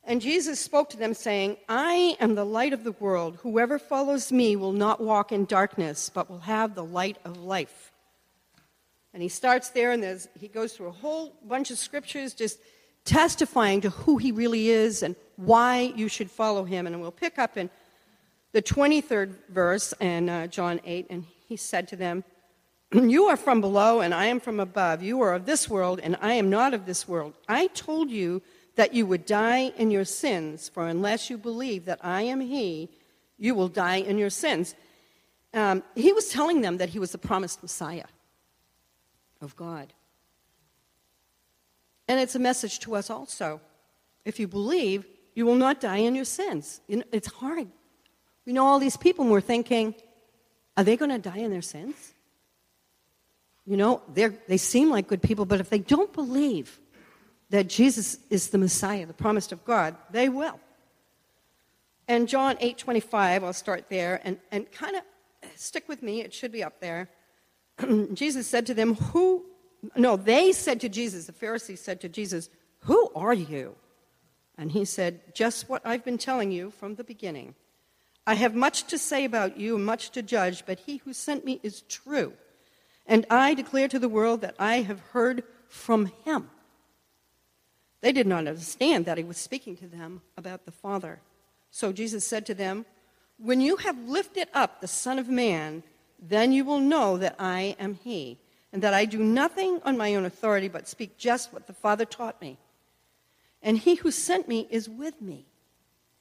And 0.05 0.21
Jesus 0.21 0.61
spoke 0.61 0.91
to 0.91 0.97
them, 0.97 1.15
saying, 1.15 1.57
I 1.69 2.17
am 2.21 2.35
the 2.35 2.45
light 2.45 2.73
of 2.73 2.85
the 2.85 2.93
world. 2.93 3.39
Whoever 3.43 3.79
follows 3.79 4.31
me 4.31 4.57
will 4.57 4.73
not 4.73 5.01
walk 5.01 5.33
in 5.33 5.45
darkness, 5.45 6.09
but 6.09 6.31
will 6.31 6.41
have 6.41 6.75
the 6.75 6.85
light 6.85 7.19
of 7.25 7.37
life. 7.37 7.93
And 9.13 9.23
he 9.23 9.29
starts 9.29 9.71
there, 9.71 9.91
and 9.91 10.27
he 10.39 10.49
goes 10.49 10.73
through 10.75 10.89
a 10.89 10.93
whole 10.93 11.35
bunch 11.45 11.71
of 11.71 11.79
scriptures 11.79 12.33
just 12.33 12.59
testifying 13.05 13.81
to 13.81 13.91
who 13.91 14.17
he 14.17 14.33
really 14.33 14.69
is 14.69 15.03
and 15.03 15.17
why 15.37 15.93
you 15.97 16.09
should 16.09 16.31
follow 16.31 16.65
him. 16.65 16.87
And 16.87 17.01
we'll 17.01 17.11
pick 17.11 17.39
up 17.39 17.57
in 17.57 17.71
the 18.53 18.63
23rd 18.63 19.35
verse 19.49 19.95
in 20.01 20.29
uh, 20.29 20.47
John 20.47 20.81
8, 20.85 21.07
and 21.11 21.25
he 21.49 21.57
said 21.57 21.89
to 21.89 21.97
them, 21.97 22.25
You 22.93 23.25
are 23.25 23.37
from 23.37 23.61
below, 23.61 24.01
and 24.01 24.13
I 24.15 24.27
am 24.27 24.41
from 24.41 24.61
above. 24.61 25.03
You 25.03 25.21
are 25.23 25.35
of 25.35 25.47
this 25.47 25.69
world, 25.69 26.01
and 26.03 26.17
I 26.21 26.35
am 26.35 26.51
not 26.51 26.75
of 26.75 26.87
this 26.87 27.09
world. 27.09 27.35
I 27.49 27.69
told 27.69 28.11
you 28.11 28.43
that 28.75 28.95
you 28.95 29.07
would 29.07 29.27
die 29.27 29.73
in 29.77 29.91
your 29.91 30.05
sins, 30.05 30.69
for 30.69 30.87
unless 30.87 31.31
you 31.31 31.39
believe 31.39 31.85
that 31.87 32.01
I 32.03 32.23
am 32.23 32.41
he, 32.41 32.91
you 33.39 33.55
will 33.55 33.69
die 33.69 33.97
in 33.97 34.19
your 34.19 34.31
sins. 34.31 34.75
Um, 35.55 35.83
he 35.95 36.13
was 36.13 36.29
telling 36.29 36.61
them 36.61 36.79
that 36.79 36.91
he 36.91 36.99
was 36.99 37.13
the 37.13 37.19
promised 37.19 37.63
Messiah 37.63 38.07
of 39.41 39.57
God. 39.57 39.93
And 42.09 42.21
it's 42.21 42.35
a 42.35 42.39
message 42.39 42.79
to 42.81 42.95
us 42.95 43.11
also. 43.11 43.61
If 44.25 44.39
you 44.39 44.47
believe, 44.47 45.07
you 45.35 45.47
will 45.47 45.57
not 45.57 45.81
die 45.81 45.99
in 45.99 46.15
your 46.15 46.25
sins. 46.25 46.81
You 46.89 46.99
know, 46.99 47.05
It's 47.13 47.31
hard. 47.33 47.69
We 48.47 48.53
know 48.53 48.67
all 48.67 48.79
these 48.79 48.97
people, 48.97 49.25
and 49.25 49.33
we're 49.33 49.41
thinking, 49.41 49.95
are 50.77 50.85
they 50.85 50.97
going 50.97 51.11
to 51.11 51.19
die 51.19 51.39
in 51.39 51.51
their 51.51 51.63
sins? 51.63 52.13
You 53.67 53.77
know, 53.77 54.03
they 54.13 54.57
seem 54.57 54.91
like 54.91 55.07
good 55.07 55.23
people, 55.23 55.45
but 55.45 55.61
if 55.61 55.71
they 55.71 55.79
don't 55.79 56.13
believe 56.13 56.81
that 57.51 57.69
Jesus 57.69 58.19
is 58.31 58.49
the 58.49 58.59
Messiah, 58.59 59.07
the 59.07 59.13
promised 59.13 59.53
of 59.53 59.65
God, 59.65 59.95
they 60.11 60.29
will. 60.29 60.59
And 62.09 62.29
John 62.29 62.57
8 62.59 62.77
25, 62.79 63.45
I'll 63.45 63.53
start 63.53 63.85
there 63.89 64.21
and, 64.25 64.39
and 64.51 64.71
kind 64.73 64.97
of 64.97 65.03
stick 65.55 65.89
with 65.89 66.03
me, 66.03 66.23
it 66.23 66.35
should 66.35 66.51
be 66.51 66.65
up 66.65 66.81
there. 66.81 67.09
Jesus 68.15 68.47
said 68.47 68.67
to 68.67 68.75
them, 68.75 68.95
Who, 68.95 69.45
no, 69.97 70.17
they 70.17 70.53
said 70.53 70.81
to 70.81 70.89
Jesus, 70.89 71.27
the 71.27 71.33
Pharisees 71.33 71.81
said 71.81 72.01
to 72.01 72.09
Jesus, 72.09 72.51
Who 72.81 73.11
are 73.15 73.35
you? 73.35 73.77
And 74.57 74.73
he 74.73 74.85
said, 74.85 75.35
Just 75.35 75.69
what 75.69 75.83
I've 75.85 76.05
been 76.05 76.19
telling 76.19 76.53
you 76.53 76.71
from 76.71 76.95
the 76.95 77.05
beginning. 77.05 77.55
I 78.27 78.35
have 78.35 78.55
much 78.55 78.85
to 78.85 78.99
say 78.99 79.25
about 79.25 79.57
you 79.57 79.77
and 79.77 79.85
much 79.85 80.11
to 80.11 80.23
judge, 80.23 80.65
but 80.65 80.81
he 80.81 80.99
who 80.99 81.13
sent 81.13 81.45
me 81.45 81.59
is 81.63 81.83
true. 81.83 82.35
And 83.07 83.27
I 83.29 83.55
declare 83.55 83.89
to 83.89 83.99
the 83.99 84.09
world 84.09 84.43
that 84.43 84.55
I 84.59 84.83
have 84.83 85.01
heard 85.13 85.43
from 85.69 86.13
him. 86.25 86.51
They 88.01 88.13
did 88.13 88.27
not 88.27 88.47
understand 88.47 89.07
that 89.07 89.19
he 89.19 89.25
was 89.25 89.39
speaking 89.39 89.77
to 89.79 89.87
them 89.87 90.23
about 90.37 90.67
the 90.67 90.73
Father. 90.73 91.21
So 91.71 91.93
Jesus 91.93 92.25
said 92.25 92.47
to 92.47 92.55
them, 92.55 92.85
When 93.39 93.61
you 93.61 93.77
have 93.79 93.99
lifted 94.09 94.49
up 94.53 94.81
the 94.81 94.89
Son 94.89 95.19
of 95.19 95.29
Man, 95.29 95.83
then 96.21 96.53
you 96.53 96.65
will 96.65 96.81
know 96.81 97.17
that 97.17 97.37
I 97.39 97.77
am 97.81 97.95
He, 97.95 98.39
and 98.73 98.83
that 98.83 98.95
I 98.95 99.05
do 99.05 99.19
nothing 99.19 99.81
on 99.85 99.97
my 99.97 100.15
own 100.15 100.25
authority, 100.25 100.69
but 100.69 100.87
speak 100.87 101.17
just 101.17 101.53
what 101.53 101.67
the 101.67 101.73
Father 101.73 102.05
taught 102.05 102.41
me. 102.41 102.59
And 103.63 103.79
He 103.79 103.97
who 103.97 104.11
sent 104.11 104.49
me 104.49 104.67
is 104.71 104.89
with 104.89 105.21
me. 105.21 105.47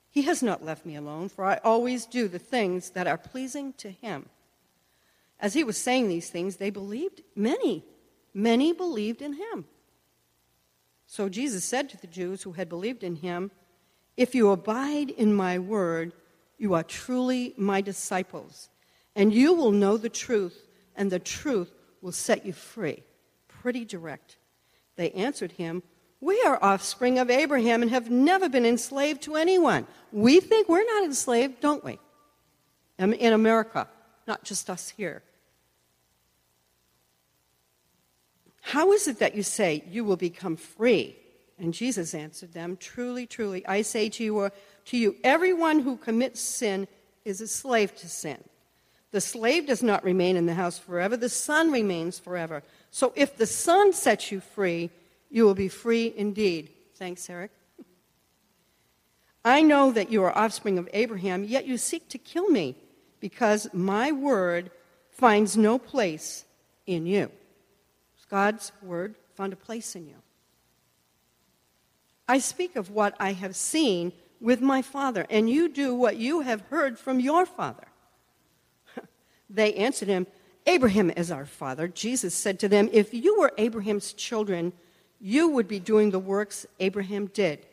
He 0.09 0.23
has 0.23 0.43
not 0.43 0.63
left 0.63 0.85
me 0.85 0.95
alone, 0.95 1.29
for 1.29 1.45
I 1.45 1.59
always 1.63 2.05
do 2.05 2.27
the 2.27 2.39
things 2.39 2.91
that 2.91 3.07
are 3.07 3.17
pleasing 3.17 3.73
to 3.73 3.89
Him. 3.89 4.29
As 5.41 5.55
he 5.55 5.63
was 5.63 5.75
saying 5.75 6.07
these 6.07 6.29
things, 6.29 6.57
they 6.57 6.69
believed, 6.69 7.23
many, 7.35 7.83
many 8.31 8.71
believed 8.73 9.23
in 9.23 9.33
him. 9.33 9.65
So 11.07 11.27
Jesus 11.27 11.65
said 11.65 11.89
to 11.89 11.97
the 11.97 12.07
Jews 12.07 12.43
who 12.43 12.51
had 12.51 12.69
believed 12.69 13.03
in 13.03 13.15
him, 13.15 13.49
If 14.15 14.35
you 14.35 14.51
abide 14.51 15.09
in 15.09 15.33
my 15.33 15.57
word, 15.57 16.13
You 16.59 16.75
are 16.75 16.83
truly 16.83 17.55
my 17.57 17.81
disciples, 17.81 18.69
and 19.15 19.33
you 19.33 19.55
will 19.55 19.71
know 19.71 19.97
the 19.97 20.09
truth, 20.09 20.67
and 20.95 21.11
the 21.11 21.17
truth 21.17 21.73
will 22.03 22.11
set 22.11 22.45
you 22.45 22.53
free. 22.53 23.01
Pretty 23.47 23.83
direct. 23.83 24.37
They 24.95 25.09
answered 25.13 25.53
him, 25.53 25.81
We 26.21 26.39
are 26.45 26.63
offspring 26.63 27.17
of 27.17 27.31
Abraham 27.31 27.81
and 27.81 27.89
have 27.89 28.11
never 28.11 28.47
been 28.47 28.65
enslaved 28.65 29.23
to 29.23 29.35
anyone. 29.35 29.87
We 30.11 30.39
think 30.39 30.69
we're 30.69 30.85
not 30.85 31.03
enslaved, 31.03 31.59
don't 31.59 31.83
we? 31.83 31.99
Um, 32.99 33.13
in 33.13 33.33
America, 33.33 33.87
not 34.27 34.43
just 34.43 34.69
us 34.69 34.89
here. 34.89 35.23
How 38.61 38.91
is 38.91 39.07
it 39.07 39.17
that 39.17 39.35
you 39.35 39.41
say 39.41 39.83
you 39.89 40.03
will 40.03 40.15
become 40.15 40.55
free? 40.55 41.17
And 41.57 41.73
Jesus 41.73 42.13
answered 42.13 42.53
them, 42.53 42.77
Truly, 42.77 43.25
truly, 43.25 43.65
I 43.65 43.81
say 43.81 44.07
to 44.09 44.23
you, 44.23 44.51
to 44.85 44.97
you, 44.97 45.15
everyone 45.23 45.79
who 45.79 45.97
commits 45.97 46.39
sin 46.39 46.87
is 47.25 47.41
a 47.41 47.47
slave 47.47 47.95
to 47.97 48.07
sin. 48.07 48.37
The 49.09 49.21
slave 49.21 49.67
does 49.67 49.83
not 49.83 50.03
remain 50.03 50.37
in 50.37 50.45
the 50.45 50.53
house 50.53 50.77
forever, 50.77 51.17
the 51.17 51.29
son 51.29 51.71
remains 51.71 52.19
forever. 52.19 52.61
So 52.91 53.11
if 53.15 53.37
the 53.37 53.47
son 53.47 53.93
sets 53.93 54.31
you 54.31 54.39
free, 54.39 54.91
you 55.31 55.45
will 55.45 55.55
be 55.55 55.69
free 55.69 56.13
indeed. 56.15 56.69
Thanks, 56.95 57.27
Eric. 57.29 57.51
I 59.43 59.63
know 59.63 59.91
that 59.91 60.11
you 60.11 60.23
are 60.23 60.37
offspring 60.37 60.77
of 60.77 60.87
Abraham, 60.93 61.43
yet 61.43 61.65
you 61.65 61.77
seek 61.77 62.07
to 62.09 62.19
kill 62.19 62.49
me, 62.49 62.75
because 63.19 63.67
my 63.73 64.11
word 64.11 64.69
finds 65.09 65.57
no 65.57 65.79
place 65.79 66.45
in 66.85 67.07
you. 67.07 67.31
God's 68.29 68.71
word 68.81 69.15
found 69.35 69.51
a 69.51 69.57
place 69.57 69.95
in 69.95 70.07
you. 70.07 70.15
I 72.29 72.39
speak 72.39 72.77
of 72.77 72.89
what 72.89 73.13
I 73.19 73.33
have 73.33 73.57
seen 73.57 74.13
with 74.39 74.61
my 74.61 74.81
father, 74.81 75.25
and 75.29 75.49
you 75.49 75.67
do 75.67 75.93
what 75.93 76.15
you 76.15 76.39
have 76.39 76.61
heard 76.69 76.97
from 76.97 77.19
your 77.19 77.45
father. 77.45 77.87
they 79.49 79.73
answered 79.73 80.07
him, 80.07 80.27
Abraham 80.65 81.09
is 81.09 81.29
our 81.29 81.45
father. 81.45 81.89
Jesus 81.89 82.33
said 82.33 82.57
to 82.59 82.69
them, 82.69 82.89
If 82.93 83.13
you 83.13 83.37
were 83.37 83.51
Abraham's 83.57 84.13
children, 84.13 84.71
you 85.21 85.49
would 85.49 85.67
be 85.67 85.79
doing 85.79 86.09
the 86.09 86.19
works 86.19 86.65
Abraham 86.79 87.27
did. 87.27 87.65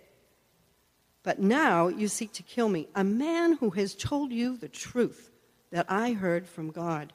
But 1.22 1.40
now 1.40 1.88
you 1.88 2.06
seek 2.06 2.32
to 2.34 2.42
kill 2.42 2.68
me, 2.68 2.88
a 2.94 3.02
man 3.02 3.54
who 3.54 3.70
has 3.70 3.94
told 3.94 4.32
you 4.32 4.56
the 4.56 4.68
truth 4.68 5.30
that 5.70 5.86
I 5.88 6.12
heard 6.12 6.46
from 6.46 6.70
God. 6.70 7.12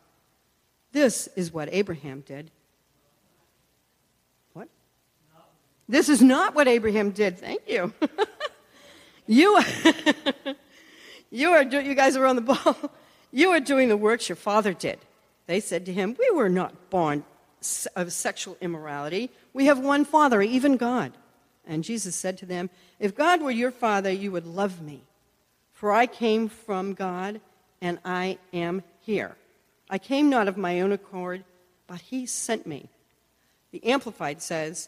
This 0.91 1.27
is 1.35 1.53
what 1.53 1.69
Abraham 1.71 2.21
did. 2.21 2.51
What? 4.53 4.67
This 5.87 6.09
is 6.09 6.21
not 6.21 6.53
what 6.53 6.67
Abraham 6.67 7.11
did. 7.11 7.39
Thank 7.39 7.61
you. 7.67 7.93
you, 9.25 9.59
you, 11.31 11.51
are 11.51 11.63
do, 11.65 11.79
you 11.81 11.95
guys 11.95 12.15
are 12.15 12.25
on 12.25 12.35
the 12.35 12.41
ball. 12.41 12.77
You 13.35 13.49
are 13.49 13.59
doing 13.59 13.89
the 13.89 13.97
works 13.97 14.29
your 14.29 14.35
father 14.35 14.75
did. 14.75 14.99
They 15.47 15.59
said 15.59 15.87
to 15.87 15.91
him, 15.91 16.15
We 16.19 16.29
were 16.35 16.49
not 16.49 16.91
born 16.91 17.23
of 17.95 18.11
sexual 18.11 18.57
immorality. 18.61 19.29
We 19.53 19.65
have 19.65 19.79
one 19.79 20.05
father, 20.05 20.41
even 20.41 20.77
God. 20.77 21.13
And 21.65 21.83
Jesus 21.83 22.15
said 22.15 22.37
to 22.39 22.45
them, 22.45 22.69
If 22.99 23.15
God 23.15 23.41
were 23.41 23.51
your 23.51 23.71
father, 23.71 24.11
you 24.11 24.31
would 24.31 24.45
love 24.45 24.81
me. 24.81 25.01
For 25.73 25.91
I 25.91 26.05
came 26.05 26.49
from 26.49 26.93
God, 26.93 27.41
and 27.81 27.99
I 28.05 28.37
am 28.53 28.83
here. 29.01 29.35
I 29.89 29.97
came 29.97 30.29
not 30.29 30.47
of 30.47 30.57
my 30.57 30.81
own 30.81 30.91
accord, 30.91 31.43
but 31.87 32.01
he 32.01 32.25
sent 32.25 32.65
me. 32.65 32.89
The 33.71 33.85
Amplified 33.85 34.41
says, 34.41 34.87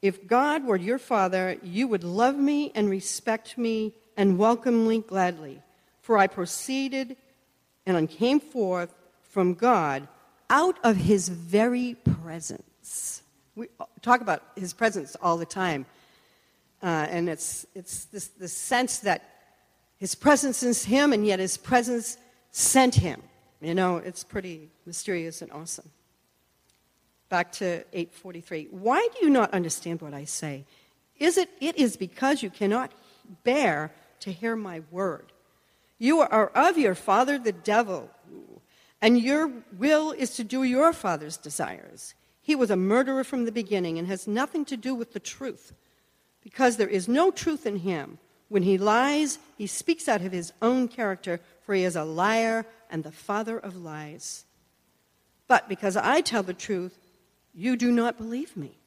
if 0.00 0.28
God 0.28 0.64
were 0.64 0.76
your 0.76 0.98
father, 0.98 1.56
you 1.62 1.88
would 1.88 2.04
love 2.04 2.36
me 2.36 2.70
and 2.74 2.88
respect 2.88 3.58
me 3.58 3.94
and 4.16 4.38
welcome 4.38 4.86
me 4.86 5.00
gladly. 5.00 5.60
For 6.02 6.16
I 6.16 6.28
proceeded 6.28 7.16
and 7.84 8.08
came 8.08 8.38
forth 8.38 8.94
from 9.30 9.54
God 9.54 10.06
out 10.50 10.78
of 10.84 10.96
his 10.96 11.28
very 11.28 11.94
presence. 11.94 13.22
We 13.54 13.68
talk 14.02 14.20
about 14.20 14.42
his 14.56 14.72
presence 14.72 15.16
all 15.20 15.36
the 15.36 15.46
time. 15.46 15.86
Uh, 16.82 16.86
and 16.86 17.28
it's, 17.28 17.66
it's 17.74 18.04
this, 18.06 18.28
this 18.28 18.52
sense 18.52 18.98
that 19.00 19.22
his 19.98 20.14
presence 20.14 20.62
is 20.62 20.84
him, 20.84 21.12
and 21.12 21.26
yet 21.26 21.40
his 21.40 21.56
presence 21.56 22.18
sent 22.52 22.94
him. 22.94 23.20
You 23.60 23.74
know, 23.74 23.96
it's 23.96 24.22
pretty 24.22 24.70
mysterious 24.86 25.42
and 25.42 25.50
awesome 25.50 25.90
back 27.28 27.52
to 27.52 27.84
843. 27.92 28.68
Why 28.70 29.06
do 29.14 29.26
you 29.26 29.30
not 29.30 29.52
understand 29.52 30.00
what 30.00 30.14
I 30.14 30.24
say? 30.24 30.64
Is 31.18 31.36
it, 31.36 31.50
it 31.60 31.76
is 31.76 31.96
because 31.96 32.42
you 32.42 32.50
cannot 32.50 32.92
bear 33.44 33.92
to 34.20 34.32
hear 34.32 34.56
my 34.56 34.82
word. 34.90 35.32
You 35.98 36.20
are 36.20 36.48
of 36.48 36.78
your 36.78 36.94
father, 36.94 37.38
the 37.38 37.52
devil, 37.52 38.10
and 39.00 39.20
your 39.20 39.50
will 39.76 40.12
is 40.12 40.34
to 40.36 40.44
do 40.44 40.62
your 40.62 40.92
father's 40.92 41.36
desires. 41.36 42.14
He 42.40 42.54
was 42.54 42.70
a 42.70 42.76
murderer 42.76 43.24
from 43.24 43.44
the 43.44 43.52
beginning 43.52 43.98
and 43.98 44.08
has 44.08 44.26
nothing 44.26 44.64
to 44.66 44.76
do 44.76 44.94
with 44.94 45.12
the 45.12 45.20
truth, 45.20 45.72
because 46.42 46.76
there 46.76 46.88
is 46.88 47.08
no 47.08 47.30
truth 47.30 47.66
in 47.66 47.76
him. 47.76 48.18
When 48.48 48.62
he 48.62 48.78
lies, 48.78 49.38
he 49.58 49.66
speaks 49.66 50.08
out 50.08 50.22
of 50.22 50.32
his 50.32 50.52
own 50.62 50.88
character, 50.88 51.40
for 51.62 51.74
he 51.74 51.84
is 51.84 51.96
a 51.96 52.04
liar 52.04 52.64
and 52.90 53.04
the 53.04 53.12
father 53.12 53.58
of 53.58 53.76
lies. 53.76 54.46
But 55.46 55.68
because 55.68 55.96
I 55.96 56.22
tell 56.22 56.42
the 56.42 56.54
truth, 56.54 56.98
you 57.54 57.76
do 57.76 57.92
not 57.92 58.16
believe 58.16 58.56
me. 58.56 58.78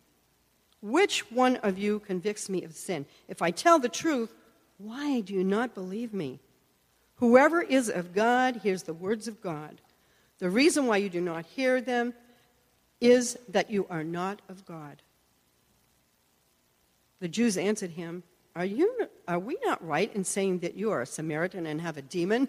Which 0.81 1.29
one 1.31 1.57
of 1.57 1.77
you 1.77 1.99
convicts 1.99 2.49
me 2.49 2.63
of 2.63 2.73
sin? 2.73 3.05
If 3.27 3.41
I 3.41 3.51
tell 3.51 3.77
the 3.77 3.89
truth, 3.89 4.33
why 4.79 5.21
do 5.21 5.33
you 5.33 5.43
not 5.43 5.75
believe 5.75 6.13
me? 6.13 6.39
Whoever 7.17 7.61
is 7.61 7.87
of 7.87 8.15
God 8.15 8.57
hears 8.57 8.83
the 8.83 8.93
words 8.93 9.27
of 9.27 9.41
God. 9.41 9.79
The 10.41 10.49
reason 10.49 10.87
why 10.87 10.97
you 10.97 11.07
do 11.07 11.21
not 11.21 11.45
hear 11.45 11.79
them 11.79 12.15
is 12.99 13.37
that 13.49 13.69
you 13.69 13.85
are 13.91 14.03
not 14.03 14.41
of 14.49 14.65
God. 14.65 15.03
The 17.19 17.27
Jews 17.27 17.57
answered 17.57 17.91
him, 17.91 18.23
Are, 18.55 18.65
you, 18.65 19.07
are 19.27 19.37
we 19.37 19.57
not 19.63 19.85
right 19.87 20.13
in 20.15 20.23
saying 20.23 20.59
that 20.59 20.75
you 20.75 20.89
are 20.89 21.01
a 21.01 21.05
Samaritan 21.05 21.67
and 21.67 21.79
have 21.79 21.95
a 21.95 22.01
demon? 22.01 22.47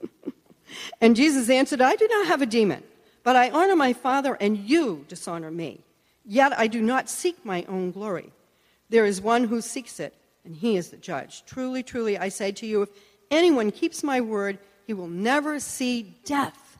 and 1.00 1.16
Jesus 1.16 1.50
answered, 1.50 1.80
I 1.80 1.96
do 1.96 2.06
not 2.06 2.28
have 2.28 2.40
a 2.40 2.46
demon. 2.46 2.84
But 3.24 3.34
I 3.34 3.50
honor 3.50 3.74
my 3.74 3.92
Father, 3.92 4.36
and 4.40 4.56
you 4.56 5.04
dishonor 5.08 5.50
me. 5.50 5.80
Yet 6.24 6.56
I 6.56 6.68
do 6.68 6.80
not 6.80 7.08
seek 7.08 7.44
my 7.44 7.64
own 7.68 7.90
glory. 7.90 8.30
There 8.90 9.06
is 9.06 9.20
one 9.20 9.44
who 9.44 9.60
seeks 9.60 9.98
it, 9.98 10.14
and 10.44 10.54
he 10.54 10.76
is 10.76 10.90
the 10.90 10.98
judge. 10.98 11.44
Truly, 11.46 11.82
truly, 11.82 12.16
I 12.16 12.28
say 12.28 12.52
to 12.52 12.66
you, 12.66 12.82
if 12.82 12.90
anyone 13.32 13.72
keeps 13.72 14.04
my 14.04 14.20
word, 14.20 14.58
he 14.86 14.94
will 14.94 15.08
never 15.08 15.60
see 15.60 16.14
death. 16.24 16.78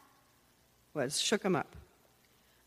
Was 0.92 1.20
shook 1.20 1.42
him 1.42 1.56
up. 1.56 1.74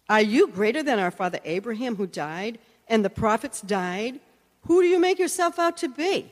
Are 0.10 0.22
you 0.22 0.48
greater 0.48 0.84
than 0.84 1.00
our 1.00 1.12
father 1.12 1.40
Abraham, 1.46 1.96
who 1.96 2.08
died, 2.08 2.60
and 2.88 3.04
the 3.04 3.10
prophets 3.10 3.62
died? 3.62 4.20
Who 4.66 4.82
do 4.82 4.88
you 4.88 5.00
make 5.00 5.20
yourself 5.20 5.60
out 5.60 5.78
to 5.78 5.88
be? 5.88 6.32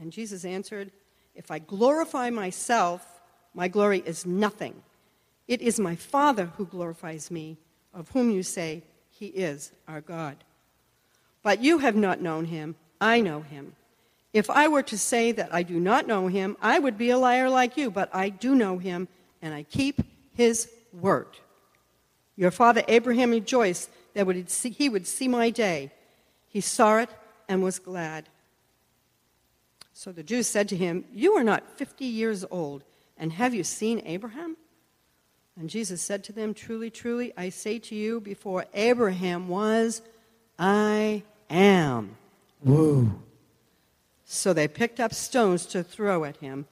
And 0.00 0.12
Jesus 0.12 0.44
answered, 0.44 0.90
If 1.34 1.50
I 1.50 1.58
glorify 1.58 2.30
myself, 2.30 3.20
my 3.54 3.68
glory 3.68 4.02
is 4.04 4.24
nothing. 4.24 4.82
It 5.46 5.62
is 5.62 5.80
my 5.80 5.96
Father 5.96 6.46
who 6.56 6.66
glorifies 6.66 7.30
me, 7.30 7.56
of 7.94 8.10
whom 8.10 8.30
you 8.30 8.42
say, 8.42 8.82
He 9.10 9.26
is 9.26 9.72
our 9.86 10.00
God. 10.00 10.36
But 11.42 11.62
you 11.62 11.78
have 11.78 11.96
not 11.96 12.20
known 12.20 12.46
him, 12.46 12.76
I 13.00 13.20
know 13.20 13.40
him. 13.40 13.74
If 14.32 14.50
I 14.50 14.68
were 14.68 14.82
to 14.82 14.98
say 14.98 15.32
that 15.32 15.54
I 15.54 15.62
do 15.62 15.80
not 15.80 16.06
know 16.06 16.28
him, 16.28 16.56
I 16.60 16.78
would 16.78 16.98
be 16.98 17.10
a 17.10 17.18
liar 17.18 17.48
like 17.48 17.76
you, 17.76 17.90
but 17.90 18.14
I 18.14 18.28
do 18.28 18.54
know 18.54 18.78
him, 18.78 19.08
and 19.40 19.54
I 19.54 19.62
keep 19.62 20.02
his 20.34 20.70
word. 20.92 21.28
Your 22.36 22.50
father 22.50 22.82
Abraham 22.88 23.30
rejoiced 23.30 23.90
that 24.14 24.26
he 24.76 24.88
would 24.88 25.06
see 25.06 25.28
my 25.28 25.50
day. 25.50 25.90
He 26.48 26.60
saw 26.60 26.98
it 26.98 27.10
and 27.48 27.62
was 27.62 27.78
glad. 27.78 28.28
So 29.92 30.12
the 30.12 30.22
Jews 30.22 30.46
said 30.46 30.68
to 30.68 30.76
him, 30.76 31.04
You 31.12 31.32
are 31.34 31.44
not 31.44 31.76
fifty 31.76 32.04
years 32.04 32.44
old, 32.50 32.84
and 33.16 33.32
have 33.32 33.54
you 33.54 33.64
seen 33.64 34.02
Abraham? 34.04 34.56
And 35.58 35.68
Jesus 35.68 36.00
said 36.00 36.22
to 36.24 36.32
them, 36.32 36.54
Truly, 36.54 36.90
truly, 36.90 37.32
I 37.36 37.48
say 37.48 37.80
to 37.80 37.94
you, 37.94 38.20
before 38.20 38.66
Abraham 38.74 39.48
was, 39.48 40.02
I 40.58 41.24
am. 41.50 42.16
Woo. 42.62 43.20
So 44.30 44.52
they 44.52 44.68
picked 44.68 45.00
up 45.00 45.14
stones 45.14 45.64
to 45.66 45.82
throw 45.82 46.24
at 46.24 46.36
him. 46.36 46.66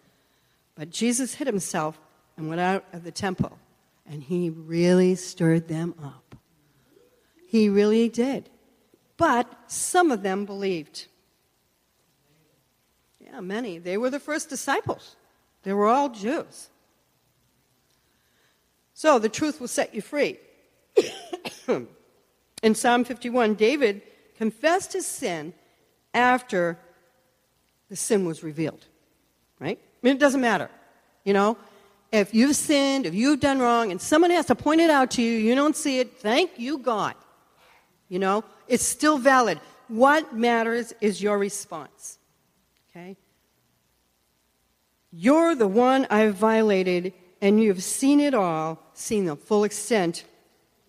But 0.75 0.90
Jesus 0.90 1.36
hid 1.36 1.46
himself 1.46 1.98
and 2.36 2.50
went 2.50 2.60
out 2.60 2.84
of 2.92 3.02
the 3.02 3.10
temple. 3.10 3.58
And 4.06 4.22
he 4.22 4.50
really 4.50 5.14
stirred 5.14 5.66
them 5.66 5.94
up. 6.04 6.36
He 7.48 7.70
really 7.70 8.10
did. 8.10 8.50
But 9.16 9.50
some 9.68 10.10
of 10.10 10.22
them 10.22 10.44
believed. 10.44 11.06
Yeah, 13.25 13.40
many. 13.40 13.78
They 13.78 13.96
were 13.96 14.10
the 14.10 14.20
first 14.20 14.50
disciples, 14.50 15.16
they 15.62 15.72
were 15.72 15.86
all 15.86 16.10
Jews. 16.10 16.68
So 18.92 19.18
the 19.18 19.30
truth 19.30 19.60
will 19.60 19.68
set 19.68 19.94
you 19.94 20.02
free. 20.02 20.38
In 22.62 22.75
Psalm 22.75 23.04
51, 23.04 23.54
David 23.54 24.02
confessed 24.36 24.92
his 24.92 25.06
sin 25.06 25.54
after 26.12 26.78
the 27.88 27.97
sin 27.97 28.25
was 28.25 28.43
revealed. 28.43 28.85
right? 29.61 29.78
I 29.81 30.07
mean, 30.07 30.16
it 30.16 30.21
doesn't 30.21 30.40
matter. 30.40 30.71
You 31.25 31.33
know, 31.33 31.57
if 32.12 32.35
you've 32.35 32.57
sinned, 32.57 33.07
if 33.07 33.14
you've 33.14 33.40
done 33.40 33.59
wrong, 33.59 33.90
and 33.90 34.00
someone 34.00 34.31
has 34.31 34.47
to 34.47 34.55
point 34.55 34.81
it 34.81 34.90
out 34.90 35.12
to 35.12 35.23
you, 35.23 35.33
you 35.33 35.55
don't 35.55 35.76
see 35.76 35.99
it, 36.00 36.19
thank 36.19 36.59
you, 36.59 36.78
God. 36.78 37.14
You 38.09 38.19
know, 38.19 38.45
it's 38.69 38.85
still 38.85 39.19
valid. 39.19 39.61
What 39.88 40.35
matters 40.35 40.93
is 41.00 41.23
your 41.23 41.38
response. 41.38 42.19
Okay? 42.90 43.16
You're 45.12 45.55
the 45.55 45.69
one 45.69 46.07
I've 46.11 46.35
violated, 46.35 47.12
and 47.40 47.61
you've 47.62 47.83
seen 47.83 48.21
it 48.21 48.35
all, 48.35 48.78
seen 48.95 49.25
the 49.25 49.37
full 49.37 49.64
extent 49.64 50.25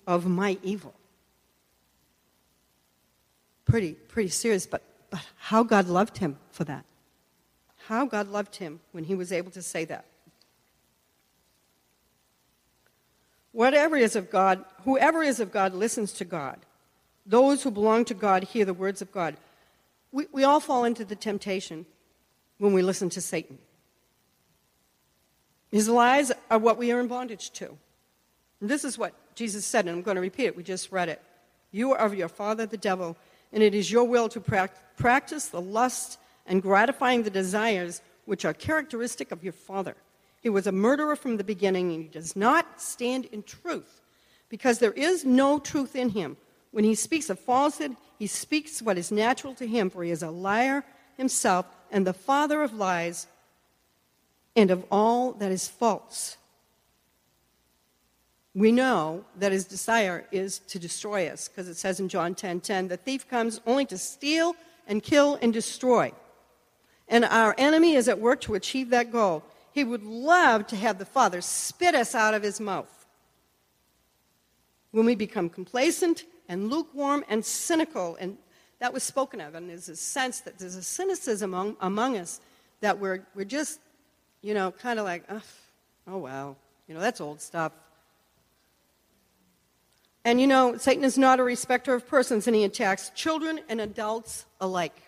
of 0.06 0.26
my 0.26 0.58
evil. 0.64 0.94
Pretty, 3.66 3.94
pretty 3.94 4.30
serious, 4.30 4.66
but, 4.66 4.82
but 5.10 5.26
how 5.38 5.64
God 5.64 5.88
loved 5.88 6.18
him 6.18 6.38
for 6.52 6.64
that. 6.66 6.86
How 7.88 8.06
God 8.06 8.28
loved 8.28 8.58
him 8.58 8.80
when 8.92 9.06
he 9.06 9.16
was 9.16 9.32
able 9.32 9.52
to 9.52 9.62
say 9.62 9.86
that. 9.86 10.06
Whatever 13.52 13.98
is 13.98 14.16
of 14.16 14.30
God, 14.30 14.64
whoever 14.84 15.24
is 15.24 15.40
of 15.40 15.52
God 15.52 15.74
listens 15.74 16.12
to 16.14 16.26
God. 16.26 16.60
Those 17.26 17.64
who 17.64 17.72
belong 17.72 18.06
to 18.06 18.14
God 18.14 18.44
hear 18.44 18.66
the 18.66 18.74
words 18.74 19.02
of 19.02 19.12
God. 19.12 19.36
We, 20.12 20.28
we 20.32 20.44
all 20.44 20.60
fall 20.60 20.84
into 20.84 21.04
the 21.04 21.16
temptation 21.16 21.86
when 22.58 22.74
we 22.74 22.82
listen 22.82 23.10
to 23.10 23.22
Satan. 23.22 23.58
His 25.72 25.90
lies 25.90 26.32
are 26.50 26.60
what 26.60 26.78
we 26.78 26.92
are 26.92 27.00
in 27.00 27.08
bondage 27.08 27.52
to. 27.52 27.78
And 28.62 28.70
this 28.70 28.86
is 28.86 28.98
what 28.98 29.14
Jesus 29.36 29.66
said, 29.66 29.86
and 29.86 29.96
I'm 29.96 30.02
going 30.02 30.16
to 30.16 30.22
repeat 30.22 30.46
it. 30.46 30.58
We 30.58 30.64
just 30.64 30.92
read 30.92 31.10
it. 31.10 31.22
You 31.72 31.92
are 31.94 32.00
of 32.00 32.16
your 32.16 32.30
father, 32.30 32.66
the 32.66 32.78
devil, 32.78 33.18
and 33.52 33.64
it 33.64 33.74
is 33.76 33.92
your 33.92 34.04
will 34.04 34.30
to 34.30 34.42
practice 34.98 35.48
the 35.48 35.62
lust 35.62 36.20
and 36.46 36.62
gratifying 36.62 37.24
the 37.24 37.30
desires 37.30 38.02
which 38.26 38.46
are 38.46 38.54
characteristic 38.54 39.32
of 39.32 39.44
your 39.44 39.54
father. 39.54 39.96
He 40.42 40.50
was 40.50 40.68
a 40.68 40.72
murderer 40.72 41.16
from 41.16 41.38
the 41.38 41.44
beginning, 41.44 41.92
and 41.94 42.04
he 42.04 42.10
does 42.10 42.36
not 42.36 42.82
stand 42.82 43.26
in 43.26 43.44
truth, 43.44 44.02
because 44.50 44.80
there 44.80 44.94
is 44.94 45.26
no 45.26 45.60
truth 45.60 45.96
in 45.96 46.10
him. 46.10 46.38
When 46.72 46.84
he 46.84 46.96
speaks 46.96 47.30
of 47.30 47.40
falsehood, 47.40 47.96
he 48.20 48.28
speaks 48.28 48.82
what 48.82 48.98
is 48.98 49.12
natural 49.12 49.54
to 49.56 49.68
him, 49.68 49.90
for 49.90 50.04
he 50.04 50.12
is 50.12 50.24
a 50.24 50.30
liar 50.30 50.84
himself 51.18 51.66
and 51.92 52.06
the 52.06 52.14
father 52.14 52.62
of 52.62 52.74
lies 52.74 53.28
and 54.56 54.72
of 54.72 54.86
all 54.92 55.34
that 55.34 55.52
is 55.52 55.68
false. 55.68 56.38
We 58.58 58.72
know 58.72 59.24
that 59.38 59.52
his 59.52 59.66
desire 59.66 60.26
is 60.32 60.58
to 60.60 60.80
destroy 60.80 61.28
us, 61.28 61.48
because 61.48 61.68
it 61.68 61.78
says 61.78 62.00
in 62.00 62.10
John 62.10 62.34
10:10, 62.34 62.38
10, 62.38 62.62
10, 62.62 62.88
the 62.88 62.98
thief 62.98 63.30
comes 63.30 63.62
only 63.68 63.86
to 63.86 64.00
steal 64.00 64.56
and 64.88 65.04
kill 65.04 65.38
and 65.44 65.54
destroy. 65.54 66.12
And 67.08 67.24
our 67.24 67.54
enemy 67.60 67.94
is 67.94 68.08
at 68.08 68.20
work 68.20 68.42
to 68.42 68.56
achieve 68.56 68.90
that 68.90 69.12
goal. 69.12 69.44
He 69.74 69.84
would 69.84 70.02
love 70.04 70.66
to 70.68 70.76
have 70.76 70.98
the 70.98 71.06
Father 71.06 71.40
spit 71.40 71.94
us 71.94 72.16
out 72.16 72.34
of 72.34 72.42
his 72.42 72.60
mouth. 72.60 73.06
When 74.90 75.06
we 75.06 75.14
become 75.14 75.50
complacent 75.50 76.26
and 76.50 76.72
lukewarm 76.72 77.24
and 77.30 77.46
cynical, 77.46 78.18
and 78.20 78.40
that 78.80 78.92
was 78.92 79.04
spoken 79.04 79.40
of, 79.40 79.54
and 79.54 79.70
there's 79.70 79.88
a 79.88 79.96
sense 79.96 80.40
that 80.40 80.58
there's 80.58 80.76
a 80.76 80.82
cynicism 80.82 81.54
among, 81.54 81.78
among 81.80 82.18
us 82.18 82.42
that 82.80 82.98
we're, 82.98 83.24
we're 83.36 83.46
just, 83.46 83.80
you 84.42 84.56
know, 84.56 84.72
kind 84.72 84.98
of 84.98 85.06
like, 85.06 85.26
oh, 85.30 85.44
oh, 86.08 86.18
well, 86.18 86.58
you 86.88 86.96
know, 86.96 87.02
that's 87.02 87.22
old 87.22 87.40
stuff. 87.40 87.72
And 90.28 90.42
you 90.42 90.48
know, 90.48 90.76
Satan 90.76 91.06
is 91.06 91.18
not 91.18 91.40
a 91.40 91.44
respecter 91.44 91.94
of 91.94 92.06
persons, 92.06 92.48
and 92.48 92.56
he 92.56 92.66
attacks 92.66 93.12
children 93.16 93.62
and 93.70 93.80
adults 93.80 94.46
alike. 94.60 95.02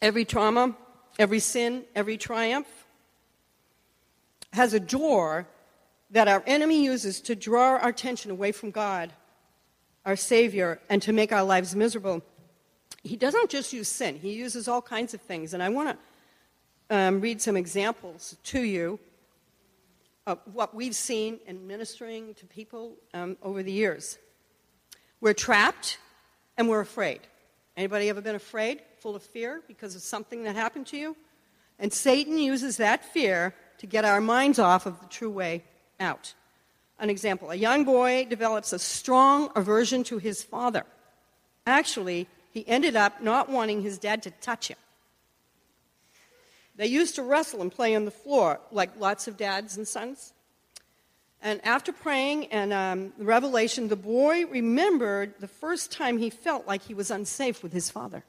Every 0.00 0.24
trauma, 0.24 0.76
every 1.18 1.40
sin, 1.40 1.82
every 1.96 2.16
triumph 2.16 2.68
has 4.52 4.74
a 4.74 4.78
door 4.78 5.48
that 6.10 6.28
our 6.28 6.44
enemy 6.46 6.84
uses 6.84 7.20
to 7.22 7.34
draw 7.34 7.70
our 7.70 7.88
attention 7.88 8.30
away 8.30 8.52
from 8.52 8.70
God, 8.70 9.12
our 10.06 10.14
Savior, 10.14 10.80
and 10.88 11.02
to 11.02 11.12
make 11.12 11.32
our 11.32 11.42
lives 11.42 11.74
miserable. 11.74 12.22
He 13.02 13.16
doesn't 13.16 13.50
just 13.50 13.72
use 13.72 13.88
sin, 13.88 14.20
he 14.22 14.34
uses 14.34 14.68
all 14.68 14.82
kinds 14.82 15.14
of 15.14 15.20
things. 15.20 15.52
And 15.52 15.64
I 15.64 15.68
want 15.68 15.88
to 15.88 15.98
um, 16.92 17.22
read 17.22 17.40
some 17.40 17.56
examples 17.56 18.36
to 18.44 18.60
you 18.60 19.00
of 20.26 20.38
what 20.52 20.74
we've 20.74 20.94
seen 20.94 21.40
in 21.46 21.66
ministering 21.66 22.34
to 22.34 22.44
people 22.44 22.92
um, 23.14 23.36
over 23.42 23.62
the 23.62 23.72
years. 23.72 24.18
We're 25.20 25.32
trapped 25.32 25.98
and 26.58 26.68
we're 26.68 26.80
afraid. 26.80 27.20
Anybody 27.78 28.10
ever 28.10 28.20
been 28.20 28.34
afraid, 28.34 28.82
full 29.00 29.16
of 29.16 29.22
fear 29.22 29.62
because 29.66 29.96
of 29.96 30.02
something 30.02 30.44
that 30.44 30.54
happened 30.54 30.86
to 30.88 30.98
you? 30.98 31.16
And 31.78 31.90
Satan 31.90 32.36
uses 32.36 32.76
that 32.76 33.02
fear 33.06 33.54
to 33.78 33.86
get 33.86 34.04
our 34.04 34.20
minds 34.20 34.58
off 34.58 34.84
of 34.84 35.00
the 35.00 35.06
true 35.06 35.30
way 35.30 35.64
out. 35.98 36.34
An 36.98 37.08
example 37.08 37.50
a 37.50 37.54
young 37.54 37.84
boy 37.84 38.26
develops 38.28 38.74
a 38.74 38.78
strong 38.78 39.50
aversion 39.56 40.04
to 40.04 40.18
his 40.18 40.42
father. 40.42 40.84
Actually, 41.66 42.28
he 42.50 42.68
ended 42.68 42.96
up 42.96 43.22
not 43.22 43.48
wanting 43.48 43.80
his 43.80 43.96
dad 43.96 44.22
to 44.24 44.30
touch 44.30 44.68
him. 44.68 44.76
They 46.76 46.86
used 46.86 47.16
to 47.16 47.22
wrestle 47.22 47.60
and 47.60 47.70
play 47.70 47.94
on 47.94 48.04
the 48.04 48.10
floor, 48.10 48.60
like 48.70 48.98
lots 48.98 49.28
of 49.28 49.36
dads 49.36 49.76
and 49.76 49.86
sons. 49.86 50.32
And 51.42 51.64
after 51.66 51.92
praying 51.92 52.46
and 52.46 52.72
um, 52.72 53.12
the 53.18 53.24
revelation, 53.24 53.88
the 53.88 53.96
boy 53.96 54.46
remembered 54.46 55.34
the 55.40 55.48
first 55.48 55.90
time 55.90 56.18
he 56.18 56.30
felt 56.30 56.66
like 56.66 56.82
he 56.82 56.94
was 56.94 57.10
unsafe 57.10 57.62
with 57.62 57.72
his 57.72 57.90
father. 57.90 58.24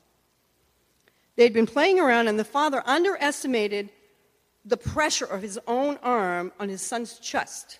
They'd 1.36 1.53
been 1.53 1.67
playing 1.67 1.99
around, 1.99 2.27
and 2.27 2.39
the 2.39 2.43
father 2.43 2.84
underestimated 2.86 3.89
the 4.65 4.77
pressure 4.77 5.25
of 5.25 5.41
his 5.41 5.60
own 5.67 5.97
arm 6.01 6.51
on 6.60 6.69
his 6.69 6.82
son's 6.82 7.19
chest. 7.19 7.79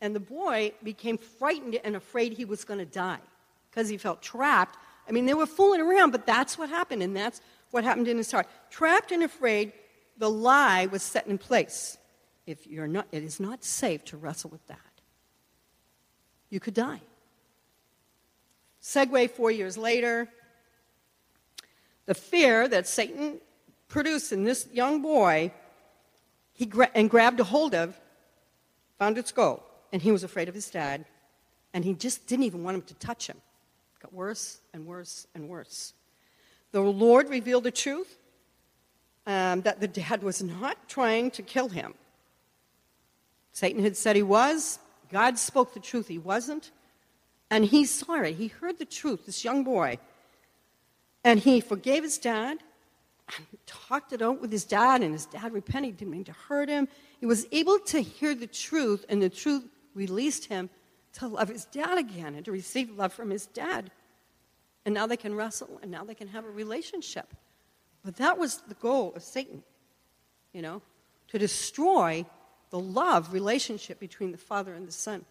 And 0.00 0.14
the 0.14 0.20
boy 0.20 0.72
became 0.82 1.18
frightened 1.18 1.78
and 1.82 1.96
afraid 1.96 2.32
he 2.32 2.44
was 2.44 2.64
going 2.64 2.78
to 2.78 2.86
die 2.86 3.20
because 3.70 3.88
he 3.88 3.96
felt 3.96 4.22
trapped. 4.22 4.78
I 5.08 5.12
mean, 5.12 5.26
they 5.26 5.34
were 5.34 5.46
fooling 5.46 5.80
around, 5.80 6.10
but 6.10 6.26
that's 6.26 6.56
what 6.56 6.68
happened, 6.68 7.02
and 7.02 7.16
that's 7.16 7.40
what 7.70 7.84
happened 7.84 8.08
in 8.08 8.16
his 8.16 8.30
heart. 8.30 8.46
Trapped 8.70 9.12
and 9.12 9.22
afraid, 9.22 9.72
the 10.18 10.30
lie 10.30 10.86
was 10.86 11.02
set 11.02 11.26
in 11.26 11.38
place. 11.38 11.98
If 12.46 12.66
you're 12.66 12.86
not, 12.86 13.06
it 13.10 13.22
is 13.22 13.40
not 13.40 13.64
safe 13.64 14.04
to 14.06 14.16
wrestle 14.16 14.50
with 14.50 14.66
that. 14.66 14.78
You 16.50 16.60
could 16.60 16.74
die. 16.74 17.00
Segue 18.82 19.30
four 19.30 19.50
years 19.50 19.78
later, 19.78 20.28
the 22.06 22.14
fear 22.14 22.68
that 22.68 22.86
Satan 22.86 23.40
produced 23.88 24.30
in 24.30 24.44
this 24.44 24.68
young 24.72 25.00
boy, 25.00 25.52
he 26.52 26.66
gra- 26.66 26.90
and 26.94 27.08
grabbed 27.08 27.40
a 27.40 27.44
hold 27.44 27.74
of, 27.74 27.98
found 28.98 29.16
its 29.16 29.32
goal, 29.32 29.62
and 29.92 30.02
he 30.02 30.12
was 30.12 30.22
afraid 30.22 30.48
of 30.48 30.54
his 30.54 30.68
dad, 30.68 31.06
and 31.72 31.84
he 31.84 31.94
just 31.94 32.26
didn't 32.26 32.44
even 32.44 32.62
want 32.62 32.74
him 32.74 32.82
to 32.82 32.94
touch 32.94 33.26
him. 33.26 33.36
It 33.96 34.02
got 34.02 34.12
worse 34.12 34.60
and 34.74 34.86
worse 34.86 35.26
and 35.34 35.48
worse. 35.48 35.94
The 36.72 36.80
Lord 36.80 37.30
revealed 37.30 37.64
the 37.64 37.70
truth, 37.70 38.18
um, 39.26 39.62
that 39.62 39.80
the 39.80 39.88
dad 39.88 40.22
was 40.22 40.42
not 40.42 40.88
trying 40.88 41.30
to 41.32 41.42
kill 41.42 41.68
him. 41.68 41.94
Satan 43.52 43.82
had 43.82 43.96
said 43.96 44.16
he 44.16 44.22
was. 44.22 44.78
God 45.10 45.38
spoke 45.38 45.74
the 45.74 45.80
truth, 45.80 46.08
he 46.08 46.18
wasn't. 46.18 46.70
And 47.50 47.64
he 47.64 47.84
saw 47.84 48.20
it. 48.22 48.34
He 48.34 48.48
heard 48.48 48.78
the 48.78 48.84
truth, 48.84 49.26
this 49.26 49.44
young 49.44 49.64
boy. 49.64 49.98
And 51.22 51.38
he 51.38 51.60
forgave 51.60 52.02
his 52.02 52.18
dad 52.18 52.58
and 53.36 53.46
talked 53.64 54.12
it 54.12 54.20
out 54.20 54.40
with 54.40 54.52
his 54.52 54.64
dad, 54.64 55.02
and 55.02 55.12
his 55.12 55.26
dad 55.26 55.52
repented. 55.52 55.92
He 55.92 55.96
didn't 55.96 56.10
mean 56.10 56.24
to 56.24 56.32
hurt 56.32 56.68
him. 56.68 56.88
He 57.20 57.26
was 57.26 57.46
able 57.52 57.78
to 57.78 58.00
hear 58.00 58.34
the 58.34 58.46
truth, 58.46 59.04
and 59.08 59.22
the 59.22 59.30
truth 59.30 59.64
released 59.94 60.46
him 60.46 60.68
to 61.14 61.28
love 61.28 61.48
his 61.48 61.64
dad 61.66 61.96
again 61.96 62.34
and 62.34 62.44
to 62.44 62.52
receive 62.52 62.90
love 62.90 63.12
from 63.12 63.30
his 63.30 63.46
dad. 63.46 63.90
And 64.84 64.94
now 64.94 65.06
they 65.06 65.16
can 65.16 65.34
wrestle, 65.34 65.78
and 65.80 65.90
now 65.90 66.04
they 66.04 66.14
can 66.14 66.28
have 66.28 66.44
a 66.44 66.50
relationship. 66.50 67.32
But 68.04 68.16
that 68.16 68.38
was 68.38 68.58
the 68.68 68.74
goal 68.74 69.12
of 69.16 69.22
Satan, 69.22 69.62
you 70.52 70.62
know, 70.62 70.82
to 71.28 71.38
destroy 71.38 72.26
the 72.70 72.78
love 72.78 73.32
relationship 73.32 73.98
between 73.98 74.30
the 74.32 74.38
Father 74.38 74.74
and 74.74 74.86
the 74.86 74.92
Son. 74.92 75.24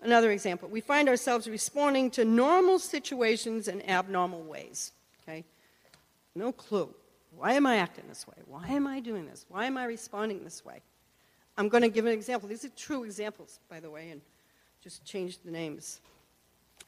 Another 0.00 0.30
example, 0.30 0.68
we 0.68 0.80
find 0.80 1.08
ourselves 1.08 1.48
responding 1.48 2.10
to 2.12 2.24
normal 2.24 2.78
situations 2.78 3.66
in 3.66 3.82
abnormal 3.88 4.42
ways. 4.42 4.92
Okay? 5.22 5.44
No 6.36 6.52
clue. 6.52 6.94
Why 7.36 7.54
am 7.54 7.66
I 7.66 7.76
acting 7.76 8.04
this 8.08 8.26
way? 8.26 8.36
Why 8.46 8.68
am 8.68 8.86
I 8.86 9.00
doing 9.00 9.26
this? 9.26 9.44
Why 9.48 9.66
am 9.66 9.76
I 9.76 9.84
responding 9.84 10.44
this 10.44 10.64
way? 10.64 10.82
I'm 11.56 11.68
going 11.68 11.82
to 11.82 11.88
give 11.88 12.06
an 12.06 12.12
example. 12.12 12.48
These 12.48 12.64
are 12.64 12.70
true 12.70 13.02
examples, 13.02 13.58
by 13.68 13.80
the 13.80 13.90
way, 13.90 14.10
and 14.10 14.20
just 14.80 15.04
change 15.04 15.38
the 15.42 15.50
names. 15.50 16.00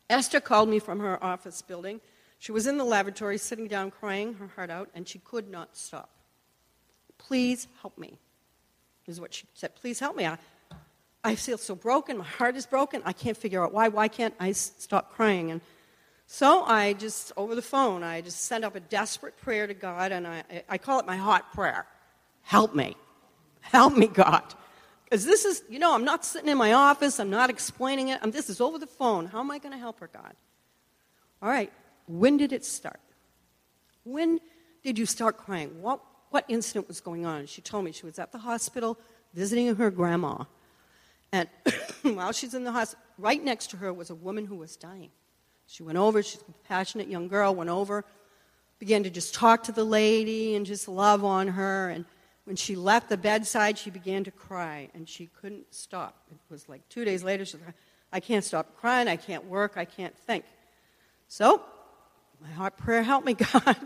Esther 0.09 0.40
called 0.40 0.69
me 0.69 0.79
from 0.79 1.01
her 1.01 1.23
office 1.23 1.62
building 1.62 2.01
she 2.40 2.53
was 2.53 2.66
in 2.66 2.79
the 2.79 2.85
lavatory, 2.85 3.37
sitting 3.37 3.68
down, 3.68 3.90
crying 3.90 4.33
her 4.35 4.48
heart 4.57 4.70
out, 4.70 4.88
and 4.94 5.07
she 5.07 5.18
could 5.18 5.50
not 5.50 5.76
stop. 5.76 6.09
Please 7.18 7.68
help 7.83 7.98
me, 7.98 8.18
This 9.07 9.16
is 9.16 9.20
what 9.20 9.35
she 9.35 9.44
said. 9.53 9.76
Please 9.76 10.00
help 10.00 10.16
me. 10.16 10.24
I, 10.26 10.38
I 11.22 11.35
feel 11.35 11.59
so 11.59 11.74
broken. 11.74 12.16
My 12.16 12.24
heart 12.24 12.57
is 12.57 12.64
broken. 12.64 13.03
I 13.05 13.12
can't 13.12 13.37
figure 13.37 13.62
out 13.62 13.74
why. 13.74 13.88
Why 13.88 14.09
can't 14.09 14.35
I 14.40 14.53
stop 14.53 15.12
crying? 15.14 15.50
And 15.50 15.61
So 16.26 16.62
I 16.62 16.94
just, 16.94 17.31
over 17.37 17.55
the 17.55 17.61
phone, 17.61 18.03
I 18.03 18.22
just 18.22 18.40
sent 18.46 18.64
up 18.64 18.74
a 18.74 18.81
desperate 18.81 19.37
prayer 19.37 19.66
to 19.66 19.74
God, 19.74 20.11
and 20.11 20.26
I, 20.26 20.42
I 20.66 20.79
call 20.79 20.98
it 20.98 21.05
my 21.07 21.16
hot 21.16 21.53
prayer. 21.53 21.85
Help 22.40 22.74
me. 22.74 22.96
Help 23.61 23.94
me, 23.94 24.07
God. 24.07 24.42
Because 25.05 25.26
this 25.26 25.44
is, 25.44 25.62
you 25.68 25.79
know, 25.79 25.94
I'm 25.94 26.07
not 26.07 26.24
sitting 26.24 26.48
in 26.48 26.57
my 26.57 26.72
office, 26.72 27.20
I'm 27.20 27.29
not 27.29 27.50
explaining 27.50 28.09
it. 28.09 28.18
I'm, 28.22 28.31
this 28.31 28.48
is 28.48 28.62
over 28.62 28.79
the 28.79 28.87
phone. 28.87 29.26
How 29.26 29.40
am 29.40 29.50
I 29.50 29.59
going 29.59 29.72
to 29.72 29.79
help 29.79 30.00
her, 30.00 30.09
God? 30.11 30.35
All 31.42 31.50
right, 31.50 31.70
when 32.11 32.37
did 32.37 32.53
it 32.53 32.64
start? 32.64 33.01
When 34.05 34.40
did 34.83 34.99
you 34.99 35.07
start 35.07 35.37
crying? 35.37 35.81
What, 35.81 36.01
what 36.31 36.44
incident 36.49 36.88
was 36.88 37.01
going 37.01 37.25
on? 37.25 37.46
She 37.46 37.61
told 37.61 37.85
me 37.85 37.92
she 37.92 38.07
was 38.07 38.18
at 38.18 38.33
the 38.33 38.38
hospital 38.38 38.99
visiting 39.35 39.75
her 39.75 39.90
grandma. 39.90 40.44
And 41.33 41.49
while 42.03 42.33
she's 42.33 42.55
in 42.55 42.64
the 42.64 42.73
hospital, 42.73 43.05
right 43.18 43.42
next 43.42 43.70
to 43.70 43.77
her 43.77 43.92
was 43.92 44.11
a 44.11 44.14
woman 44.14 44.46
who 44.46 44.57
was 44.57 44.77
dying. 44.77 45.11
She 45.66 45.85
went 45.85 45.99
over, 45.99 46.23
she's 46.23 46.40
a 46.40 46.44
compassionate 46.44 47.09
young 47.09 47.29
girl, 47.29 47.55
went 47.55 47.70
over, 47.70 48.05
began 48.81 49.05
to 49.05 49.11
just 49.11 49.35
talk 49.35 49.62
to 49.64 49.73
the 49.73 49.85
lady 49.85 50.57
and 50.57 50.66
just 50.66 50.88
love 50.88 51.25
on 51.25 51.46
her. 51.46 51.90
And 51.90 52.05
when 52.44 52.57
she 52.57 52.75
left 52.75 53.09
the 53.09 53.16
bedside, 53.16 53.79
she 53.79 53.90
began 53.90 54.25
to 54.25 54.33
cry, 54.33 54.88
and 54.94 55.09
she 55.09 55.27
couldn't 55.40 55.73
stop. 55.73 56.25
It 56.33 56.38
was 56.51 56.68
like 56.68 56.88
two 56.88 57.05
days 57.05 57.23
later, 57.23 57.44
she 57.44 57.53
said, 57.53 57.75
I 58.12 58.18
can't 58.18 58.44
stop 58.44 58.77
crying, 58.77 59.07
I 59.07 59.14
can't 59.14 59.44
work, 59.44 59.75
I 59.77 59.85
can't 59.85 60.16
think. 60.18 60.44
So, 61.29 61.62
my 62.40 62.50
heart 62.50 62.76
prayer 62.76 63.03
help 63.03 63.24
me, 63.24 63.35
God. 63.53 63.76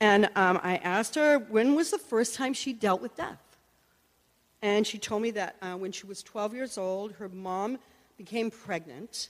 And 0.00 0.26
um, 0.36 0.60
I 0.62 0.76
asked 0.76 1.14
her 1.14 1.38
when 1.38 1.74
was 1.74 1.90
the 1.90 1.98
first 1.98 2.34
time 2.34 2.52
she 2.52 2.72
dealt 2.72 3.00
with 3.00 3.16
death. 3.16 3.40
And 4.62 4.86
she 4.86 4.98
told 4.98 5.22
me 5.22 5.30
that 5.32 5.56
uh, 5.60 5.74
when 5.74 5.92
she 5.92 6.06
was 6.06 6.22
12 6.22 6.54
years 6.54 6.78
old, 6.78 7.12
her 7.12 7.28
mom 7.28 7.78
became 8.16 8.50
pregnant, 8.50 9.28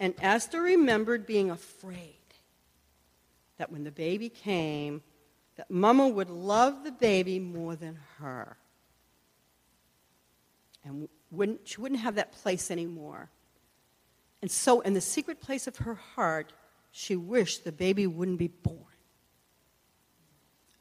and 0.00 0.14
Esther 0.20 0.60
remembered 0.60 1.26
being 1.26 1.50
afraid 1.50 2.16
that 3.58 3.70
when 3.70 3.84
the 3.84 3.90
baby 3.90 4.28
came, 4.28 5.02
that 5.56 5.70
Mama 5.70 6.08
would 6.08 6.28
love 6.28 6.84
the 6.84 6.90
baby 6.90 7.38
more 7.38 7.76
than 7.76 7.98
her. 8.18 8.56
And 10.84 11.08
wouldn't, 11.30 11.66
she 11.66 11.80
wouldn't 11.80 12.00
have 12.00 12.16
that 12.16 12.32
place 12.32 12.70
anymore. 12.70 13.30
And 14.42 14.50
so, 14.50 14.80
in 14.80 14.92
the 14.92 15.00
secret 15.00 15.40
place 15.40 15.66
of 15.66 15.76
her 15.78 15.94
heart, 15.94 16.52
she 16.96 17.16
wished 17.16 17.64
the 17.64 17.72
baby 17.72 18.06
wouldn't 18.06 18.38
be 18.38 18.46
born. 18.46 18.78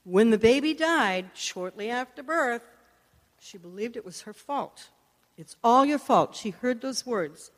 When 0.03 0.29
the 0.29 0.37
baby 0.37 0.75
died 0.75 1.31
shortly 1.33 1.89
after 1.89 2.21
birth, 2.21 2.61
she 3.39 3.57
believed 3.57 3.97
it 3.97 4.05
was 4.05 4.21
her 4.21 4.31
fault. 4.31 4.89
It's 5.37 5.55
all 5.63 5.83
your 5.83 5.97
fault. 5.97 6.35
She 6.35 6.51
heard 6.51 6.81
those 6.81 7.03
words. 7.03 7.49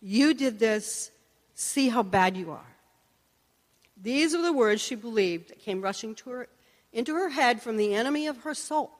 You 0.00 0.32
did 0.32 0.58
this. 0.58 1.10
See 1.52 1.90
how 1.90 2.02
bad 2.02 2.38
you 2.38 2.52
are. 2.52 2.74
These 4.00 4.34
were 4.34 4.42
the 4.42 4.52
words 4.54 4.80
she 4.80 4.94
believed 4.94 5.50
that 5.50 5.58
came 5.58 5.82
rushing 5.82 6.14
to 6.14 6.30
her, 6.30 6.48
into 6.90 7.14
her 7.14 7.28
head 7.28 7.60
from 7.60 7.76
the 7.76 7.94
enemy 7.94 8.28
of 8.28 8.38
her 8.38 8.54
soul. 8.54 8.92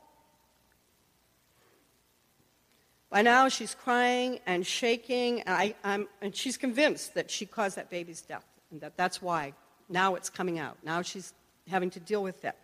By 3.08 3.22
now, 3.22 3.48
she's 3.48 3.74
crying 3.74 4.40
and 4.44 4.66
shaking, 4.66 5.40
and, 5.40 5.74
I, 5.84 6.06
and 6.20 6.36
she's 6.36 6.58
convinced 6.58 7.14
that 7.14 7.30
she 7.30 7.46
caused 7.46 7.76
that 7.76 7.88
baby's 7.88 8.20
death, 8.20 8.44
and 8.74 8.80
that 8.80 8.96
that's 8.96 9.22
why 9.22 9.52
now 9.88 10.16
it's 10.16 10.28
coming 10.28 10.58
out. 10.58 10.76
Now 10.82 11.00
she's 11.00 11.32
having 11.68 11.90
to 11.90 12.00
deal 12.00 12.24
with 12.24 12.44
it. 12.44 12.56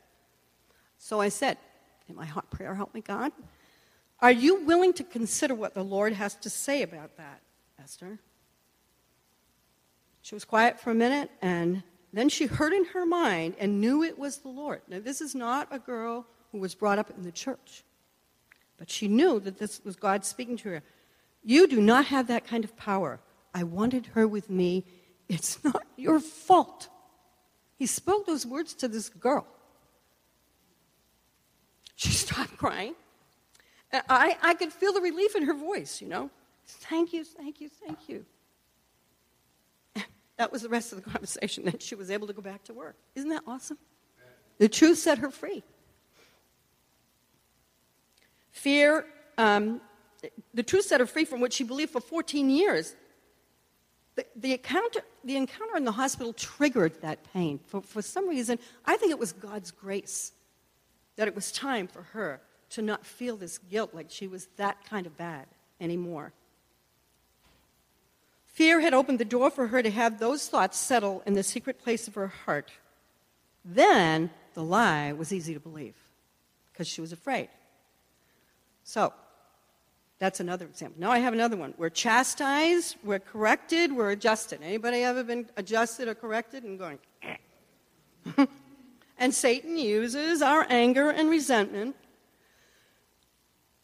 So 0.98 1.20
I 1.20 1.28
said, 1.28 1.56
in 2.08 2.16
my 2.16 2.26
hot 2.26 2.50
prayer, 2.50 2.74
help 2.74 2.92
me, 2.92 3.00
God. 3.00 3.30
Are 4.18 4.32
you 4.32 4.64
willing 4.64 4.92
to 4.94 5.04
consider 5.04 5.54
what 5.54 5.72
the 5.72 5.84
Lord 5.84 6.12
has 6.12 6.34
to 6.34 6.50
say 6.50 6.82
about 6.82 7.16
that, 7.16 7.40
Esther? 7.80 8.18
She 10.20 10.34
was 10.34 10.44
quiet 10.44 10.80
for 10.80 10.90
a 10.90 10.94
minute, 10.94 11.30
and 11.40 11.84
then 12.12 12.28
she 12.28 12.46
heard 12.46 12.72
in 12.72 12.86
her 12.86 13.06
mind 13.06 13.54
and 13.60 13.80
knew 13.80 14.02
it 14.02 14.18
was 14.18 14.38
the 14.38 14.48
Lord. 14.48 14.82
Now, 14.88 14.98
this 14.98 15.20
is 15.20 15.36
not 15.36 15.68
a 15.70 15.78
girl 15.78 16.26
who 16.50 16.58
was 16.58 16.74
brought 16.74 16.98
up 16.98 17.10
in 17.16 17.22
the 17.22 17.32
church, 17.32 17.84
but 18.78 18.90
she 18.90 19.06
knew 19.06 19.38
that 19.40 19.58
this 19.58 19.80
was 19.84 19.94
God 19.94 20.24
speaking 20.24 20.56
to 20.58 20.70
her. 20.70 20.82
You 21.44 21.68
do 21.68 21.80
not 21.80 22.06
have 22.06 22.26
that 22.26 22.46
kind 22.46 22.64
of 22.64 22.76
power. 22.76 23.20
I 23.54 23.62
wanted 23.62 24.06
her 24.14 24.26
with 24.26 24.50
me. 24.50 24.84
It's 25.30 25.62
not 25.62 25.84
your 25.96 26.18
fault. 26.18 26.88
He 27.78 27.86
spoke 27.86 28.26
those 28.26 28.44
words 28.44 28.74
to 28.74 28.88
this 28.88 29.08
girl. 29.08 29.46
She 31.94 32.10
stopped 32.10 32.56
crying. 32.56 32.94
I, 33.92 34.36
I 34.42 34.54
could 34.54 34.72
feel 34.72 34.92
the 34.92 35.00
relief 35.00 35.36
in 35.36 35.44
her 35.44 35.54
voice, 35.54 36.00
you 36.00 36.08
know. 36.08 36.30
Thank 36.66 37.12
you, 37.12 37.24
thank 37.24 37.60
you, 37.60 37.68
thank 37.68 38.08
you. 38.08 38.24
That 40.36 40.50
was 40.50 40.62
the 40.62 40.68
rest 40.68 40.92
of 40.92 41.04
the 41.04 41.10
conversation. 41.10 41.64
Then 41.64 41.78
she 41.78 41.94
was 41.94 42.10
able 42.10 42.26
to 42.26 42.32
go 42.32 42.42
back 42.42 42.64
to 42.64 42.72
work. 42.72 42.96
Isn't 43.14 43.30
that 43.30 43.42
awesome? 43.46 43.78
The 44.58 44.68
truth 44.68 44.98
set 44.98 45.18
her 45.18 45.30
free. 45.30 45.62
Fear, 48.50 49.04
um, 49.38 49.80
the 50.54 50.62
truth 50.62 50.86
set 50.86 51.00
her 51.00 51.06
free 51.06 51.24
from 51.24 51.40
what 51.40 51.52
she 51.52 51.62
believed 51.62 51.92
for 51.92 52.00
14 52.00 52.50
years. 52.50 52.96
The, 54.36 54.52
encounter, 54.52 55.00
the 55.24 55.36
encounter 55.36 55.76
in 55.76 55.84
the 55.84 55.92
hospital 55.92 56.32
triggered 56.32 57.00
that 57.02 57.32
pain. 57.32 57.60
For, 57.66 57.80
for 57.80 58.02
some 58.02 58.28
reason, 58.28 58.58
I 58.84 58.96
think 58.96 59.12
it 59.12 59.18
was 59.18 59.32
God's 59.32 59.70
grace 59.70 60.32
that 61.16 61.28
it 61.28 61.34
was 61.34 61.52
time 61.52 61.86
for 61.86 62.02
her 62.02 62.40
to 62.70 62.82
not 62.82 63.04
feel 63.04 63.36
this 63.36 63.58
guilt 63.58 63.94
like 63.94 64.06
she 64.10 64.26
was 64.26 64.46
that 64.56 64.84
kind 64.84 65.06
of 65.06 65.16
bad 65.16 65.46
anymore. 65.80 66.32
Fear 68.46 68.80
had 68.80 68.94
opened 68.94 69.18
the 69.18 69.24
door 69.24 69.50
for 69.50 69.68
her 69.68 69.82
to 69.82 69.90
have 69.90 70.18
those 70.18 70.48
thoughts 70.48 70.78
settle 70.78 71.22
in 71.26 71.34
the 71.34 71.42
secret 71.42 71.78
place 71.78 72.08
of 72.08 72.14
her 72.14 72.28
heart. 72.28 72.70
Then 73.64 74.30
the 74.54 74.62
lie 74.62 75.12
was 75.12 75.32
easy 75.32 75.54
to 75.54 75.60
believe 75.60 75.94
because 76.72 76.88
she 76.88 77.00
was 77.00 77.12
afraid. 77.12 77.48
So, 78.82 79.12
that's 80.20 80.38
another 80.38 80.66
example. 80.66 81.00
Now 81.00 81.10
I 81.10 81.18
have 81.18 81.32
another 81.32 81.56
one. 81.56 81.74
We're 81.76 81.90
chastised, 81.90 82.96
we're 83.02 83.18
corrected, 83.18 83.92
we're 83.92 84.12
adjusted. 84.12 84.62
Anybody 84.62 85.02
ever 85.02 85.24
been 85.24 85.48
adjusted 85.56 86.06
or 86.06 86.14
corrected 86.14 86.62
and 86.62 86.78
going? 86.78 86.98
And 89.20 89.34
Satan 89.34 89.76
uses 89.76 90.40
our 90.40 90.66
anger 90.70 91.10
and 91.10 91.28
resentment 91.28 91.94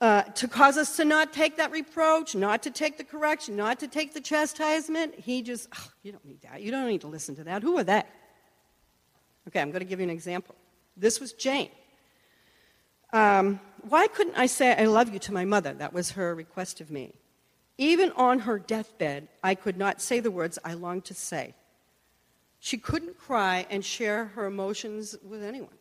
uh, 0.00 0.22
to 0.22 0.48
cause 0.48 0.78
us 0.78 0.96
to 0.96 1.04
not 1.04 1.34
take 1.34 1.58
that 1.58 1.70
reproach, 1.70 2.34
not 2.34 2.62
to 2.62 2.70
take 2.70 2.96
the 2.96 3.04
correction, 3.04 3.54
not 3.54 3.78
to 3.80 3.86
take 3.86 4.14
the 4.14 4.20
chastisement. 4.20 5.14
He 5.14 5.42
just, 5.42 5.68
oh, 5.78 5.88
you 6.02 6.10
don't 6.10 6.24
need 6.24 6.40
that. 6.40 6.62
You 6.62 6.70
don't 6.70 6.88
need 6.88 7.02
to 7.02 7.06
listen 7.06 7.36
to 7.36 7.44
that. 7.44 7.62
Who 7.62 7.76
are 7.76 7.84
they? 7.84 8.02
Okay, 9.48 9.60
I'm 9.60 9.70
going 9.70 9.80
to 9.80 9.86
give 9.86 10.00
you 10.00 10.04
an 10.04 10.10
example. 10.10 10.54
This 10.96 11.20
was 11.20 11.34
Jane. 11.34 11.68
Um, 13.12 13.60
why 13.88 14.06
couldn't 14.08 14.36
I 14.36 14.46
say 14.46 14.74
I 14.74 14.86
love 14.86 15.12
you 15.12 15.18
to 15.20 15.32
my 15.32 15.44
mother? 15.44 15.72
That 15.72 15.92
was 15.92 16.12
her 16.12 16.34
request 16.34 16.80
of 16.80 16.90
me. 16.90 17.14
Even 17.78 18.10
on 18.12 18.40
her 18.40 18.58
deathbed, 18.58 19.28
I 19.42 19.54
could 19.54 19.76
not 19.76 20.00
say 20.00 20.20
the 20.20 20.30
words 20.30 20.58
I 20.64 20.74
longed 20.74 21.04
to 21.06 21.14
say. 21.14 21.54
She 22.58 22.78
couldn't 22.78 23.18
cry 23.18 23.66
and 23.70 23.84
share 23.84 24.26
her 24.26 24.46
emotions 24.46 25.14
with 25.22 25.42
anyone. 25.42 25.76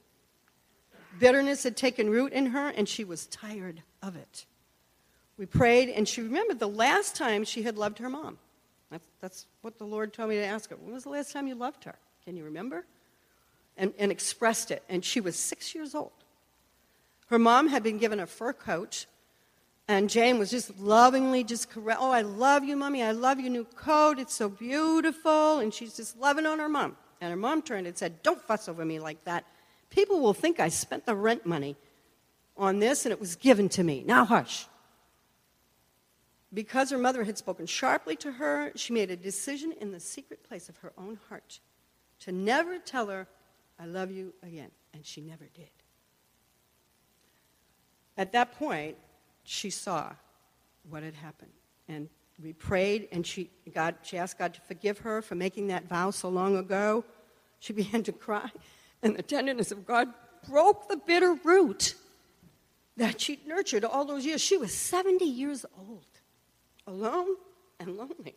Bitterness 1.19 1.63
had 1.63 1.77
taken 1.77 2.09
root 2.09 2.33
in 2.33 2.47
her, 2.47 2.67
and 2.67 2.87
she 2.87 3.05
was 3.05 3.27
tired 3.27 3.81
of 4.03 4.15
it. 4.15 4.45
We 5.37 5.45
prayed, 5.45 5.89
and 5.89 6.07
she 6.07 6.21
remembered 6.21 6.59
the 6.59 6.67
last 6.67 7.15
time 7.15 7.43
she 7.43 7.63
had 7.63 7.77
loved 7.77 7.99
her 7.99 8.09
mom. 8.09 8.37
That's, 8.91 9.07
that's 9.21 9.45
what 9.61 9.77
the 9.77 9.85
Lord 9.85 10.13
told 10.13 10.29
me 10.29 10.35
to 10.35 10.45
ask 10.45 10.69
her. 10.69 10.75
When 10.75 10.93
was 10.93 11.03
the 11.03 11.09
last 11.09 11.31
time 11.31 11.47
you 11.47 11.55
loved 11.55 11.85
her? 11.85 11.95
Can 12.25 12.35
you 12.35 12.43
remember? 12.43 12.85
And, 13.77 13.93
and 13.97 14.11
expressed 14.11 14.71
it. 14.71 14.83
And 14.89 15.03
she 15.03 15.21
was 15.21 15.35
six 15.37 15.73
years 15.73 15.95
old. 15.95 16.11
Her 17.27 17.39
mom 17.39 17.67
had 17.69 17.83
been 17.83 17.97
given 17.97 18.19
a 18.19 18.27
fur 18.27 18.53
coat 18.53 19.05
and 19.87 20.09
Jane 20.09 20.39
was 20.39 20.49
just 20.49 20.79
lovingly 20.79 21.43
just 21.43 21.69
correct. 21.69 21.99
Oh, 22.01 22.11
I 22.11 22.21
love 22.21 22.63
you, 22.63 22.75
mommy. 22.75 23.03
I 23.03 23.11
love 23.11 23.39
your 23.39 23.51
new 23.51 23.65
coat. 23.65 24.17
It's 24.17 24.33
so 24.33 24.49
beautiful. 24.49 25.59
And 25.59 25.73
she's 25.73 25.95
just 25.95 26.17
loving 26.17 26.45
on 26.45 26.59
her 26.59 26.69
mom. 26.69 26.97
And 27.21 27.29
her 27.29 27.37
mom 27.37 27.61
turned 27.61 27.85
and 27.85 27.97
said, 27.97 28.23
Don't 28.23 28.41
fuss 28.41 28.67
over 28.67 28.83
me 28.83 28.99
like 28.99 29.23
that. 29.25 29.45
People 29.91 30.21
will 30.21 30.33
think 30.33 30.59
I 30.59 30.69
spent 30.69 31.05
the 31.05 31.15
rent 31.15 31.45
money 31.45 31.75
on 32.57 32.79
this 32.79 33.05
and 33.05 33.11
it 33.11 33.19
was 33.19 33.35
given 33.35 33.69
to 33.69 33.83
me. 33.83 34.03
Now 34.05 34.25
hush. 34.25 34.65
Because 36.51 36.89
her 36.89 36.97
mother 36.97 37.23
had 37.23 37.37
spoken 37.37 37.65
sharply 37.65 38.15
to 38.17 38.33
her, 38.33 38.71
she 38.75 38.93
made 38.93 39.11
a 39.11 39.15
decision 39.15 39.73
in 39.79 39.91
the 39.91 39.99
secret 39.99 40.43
place 40.47 40.67
of 40.67 40.77
her 40.77 40.93
own 40.97 41.19
heart 41.29 41.59
to 42.21 42.31
never 42.31 42.79
tell 42.79 43.07
her, 43.07 43.27
I 43.79 43.85
love 43.85 44.09
you 44.09 44.33
again. 44.41 44.71
And 44.93 45.05
she 45.05 45.21
never 45.21 45.45
did. 45.53 45.69
At 48.17 48.31
that 48.31 48.57
point, 48.57 48.97
she 49.43 49.69
saw 49.69 50.11
what 50.89 51.03
had 51.03 51.15
happened. 51.15 51.51
And 51.87 52.09
we 52.41 52.53
prayed, 52.53 53.07
and 53.11 53.25
she, 53.25 53.49
God, 53.73 53.95
she 54.01 54.17
asked 54.17 54.37
God 54.37 54.53
to 54.55 54.61
forgive 54.61 54.99
her 54.99 55.21
for 55.21 55.35
making 55.35 55.67
that 55.67 55.87
vow 55.87 56.11
so 56.11 56.29
long 56.29 56.57
ago. 56.57 57.05
She 57.59 57.73
began 57.81 58.03
to 58.03 58.11
cry, 58.11 58.49
and 59.01 59.15
the 59.15 59.23
tenderness 59.23 59.71
of 59.71 59.85
God 59.85 60.09
broke 60.47 60.87
the 60.87 60.97
bitter 60.97 61.33
root 61.43 61.95
that 62.97 63.19
she'd 63.19 63.45
nurtured 63.47 63.83
all 63.83 64.05
those 64.05 64.25
years. 64.25 64.41
She 64.41 64.57
was 64.57 64.73
70 64.73 65.25
years 65.25 65.65
old, 65.77 66.05
alone 66.87 67.35
and 67.79 67.97
lonely. 67.97 68.35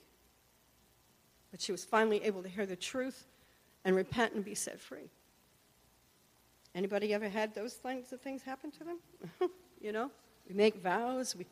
but 1.51 1.61
she 1.61 1.73
was 1.73 1.85
finally 1.85 2.23
able 2.25 2.43
to 2.43 2.49
hear 2.49 2.67
the 2.67 2.77
truth 2.77 3.27
and 3.85 3.95
repent 3.95 4.35
and 4.35 4.45
be 4.45 4.55
set 4.55 4.81
free. 4.81 5.11
Anybody 6.75 7.15
ever 7.15 7.29
had 7.29 7.55
those 7.55 7.79
kinds 7.83 8.13
of 8.13 8.21
things 8.21 8.43
happen 8.43 8.71
to 8.73 8.85
them? 8.85 8.99
you 9.81 9.93
know, 9.93 10.11
we 10.49 10.55
make 10.55 10.83
vows, 10.83 11.37
we, 11.37 11.47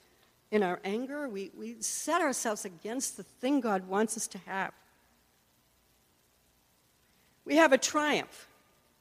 in 0.50 0.62
our 0.62 0.80
anger, 0.84 1.28
we, 1.28 1.50
we 1.56 1.76
set 1.80 2.20
ourselves 2.20 2.64
against 2.64 3.16
the 3.16 3.22
thing 3.22 3.60
God 3.60 3.88
wants 3.88 4.16
us 4.16 4.26
to 4.28 4.38
have. 4.46 4.72
We 7.44 7.56
have 7.56 7.72
a 7.72 7.78
triumph, 7.78 8.48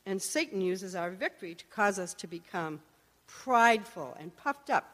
and 0.06 0.22
Satan 0.22 0.62
uses 0.62 0.96
our 0.96 1.10
victory 1.10 1.56
to 1.56 1.66
cause 1.66 1.98
us 1.98 2.14
to 2.16 2.28
become 2.28 2.80
prideful 3.28 4.16
and 4.20 4.36
puffed 4.36 4.70
up 4.70 4.86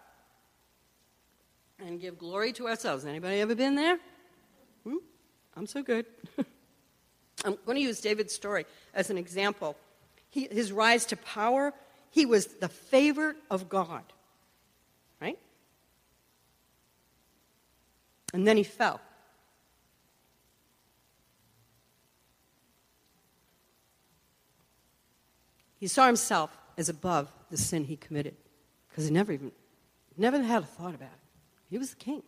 and 1.79 1.99
give 1.99 2.17
glory 2.17 2.53
to 2.53 2.67
ourselves. 2.67 3.05
Anybody 3.05 3.41
ever 3.41 3.55
been 3.55 3.75
there? 3.75 3.99
Hmm? 4.83 4.97
I'm 5.55 5.67
so 5.67 5.83
good. 5.83 6.05
I'm 7.45 7.57
going 7.65 7.75
to 7.75 7.81
use 7.81 7.99
David's 8.01 8.33
story 8.33 8.65
as 8.93 9.09
an 9.09 9.17
example. 9.17 9.75
He, 10.29 10.47
his 10.49 10.71
rise 10.71 11.05
to 11.07 11.17
power, 11.17 11.73
he 12.09 12.25
was 12.25 12.45
the 12.45 12.69
favorite 12.69 13.37
of 13.49 13.67
God, 13.67 14.03
right? 15.21 15.37
And 18.33 18.47
then 18.47 18.57
he 18.57 18.63
fell. 18.63 18.99
He 25.79 25.87
saw 25.87 26.05
himself 26.05 26.55
as 26.77 26.89
above 26.89 27.31
the 27.49 27.57
sin 27.57 27.85
he 27.85 27.97
committed 27.97 28.35
because 28.89 29.05
he 29.05 29.11
never 29.11 29.31
even 29.31 29.51
never 30.17 30.41
had 30.41 30.63
a 30.63 30.65
thought 30.65 30.93
about 30.93 31.09
it. 31.09 31.19
He 31.69 31.77
was 31.77 31.89
the 31.89 31.95
king. 31.95 32.21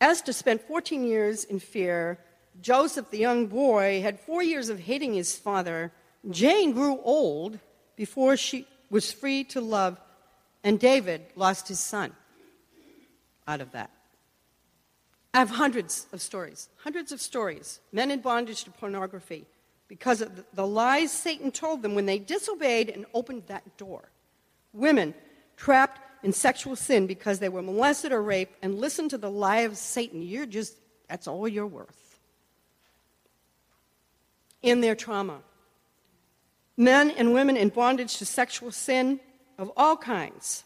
Esther 0.00 0.32
spent 0.32 0.62
14 0.62 1.04
years 1.04 1.44
in 1.44 1.58
fear. 1.58 2.18
Joseph, 2.60 3.10
the 3.10 3.18
young 3.18 3.46
boy, 3.46 4.00
had 4.00 4.20
four 4.20 4.42
years 4.42 4.68
of 4.68 4.78
hating 4.78 5.14
his 5.14 5.36
father. 5.36 5.92
Jane 6.30 6.72
grew 6.72 7.00
old 7.02 7.58
before 7.96 8.36
she 8.36 8.66
was 8.88 9.12
free 9.12 9.44
to 9.44 9.60
love, 9.60 10.00
and 10.62 10.78
David 10.78 11.22
lost 11.34 11.68
his 11.68 11.80
son 11.80 12.12
out 13.50 13.60
of 13.60 13.72
that. 13.72 13.90
I 15.34 15.38
have 15.38 15.50
hundreds 15.50 16.06
of 16.12 16.22
stories, 16.22 16.68
hundreds 16.78 17.10
of 17.12 17.20
stories. 17.20 17.80
Men 17.92 18.10
in 18.10 18.20
bondage 18.20 18.64
to 18.64 18.70
pornography 18.70 19.44
because 19.88 20.20
of 20.20 20.30
the 20.54 20.66
lies 20.66 21.10
Satan 21.12 21.50
told 21.50 21.82
them 21.82 21.94
when 21.94 22.06
they 22.06 22.18
disobeyed 22.18 22.88
and 22.88 23.06
opened 23.12 23.44
that 23.48 23.76
door. 23.76 24.08
Women 24.72 25.14
trapped 25.56 26.00
in 26.22 26.32
sexual 26.32 26.76
sin 26.76 27.06
because 27.06 27.38
they 27.38 27.48
were 27.48 27.62
molested 27.62 28.12
or 28.12 28.22
raped 28.22 28.56
and 28.62 28.78
listened 28.78 29.10
to 29.10 29.18
the 29.18 29.30
lie 29.30 29.60
of 29.60 29.76
Satan. 29.76 30.22
You're 30.22 30.46
just, 30.46 30.76
that's 31.08 31.26
all 31.26 31.48
you're 31.48 31.66
worth. 31.66 32.18
In 34.62 34.80
their 34.80 34.94
trauma. 34.94 35.38
Men 36.76 37.10
and 37.10 37.34
women 37.34 37.56
in 37.56 37.70
bondage 37.70 38.16
to 38.18 38.26
sexual 38.26 38.70
sin 38.70 39.18
of 39.58 39.72
all 39.76 39.96
kinds 39.96 40.64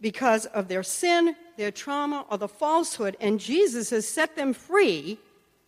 because 0.00 0.46
of 0.46 0.68
their 0.68 0.82
sin, 0.82 1.36
their 1.56 1.70
trauma, 1.70 2.24
or 2.30 2.38
the 2.38 2.48
falsehood, 2.48 3.16
and 3.20 3.38
Jesus 3.38 3.90
has 3.90 4.08
set 4.08 4.36
them 4.36 4.52
free 4.52 5.18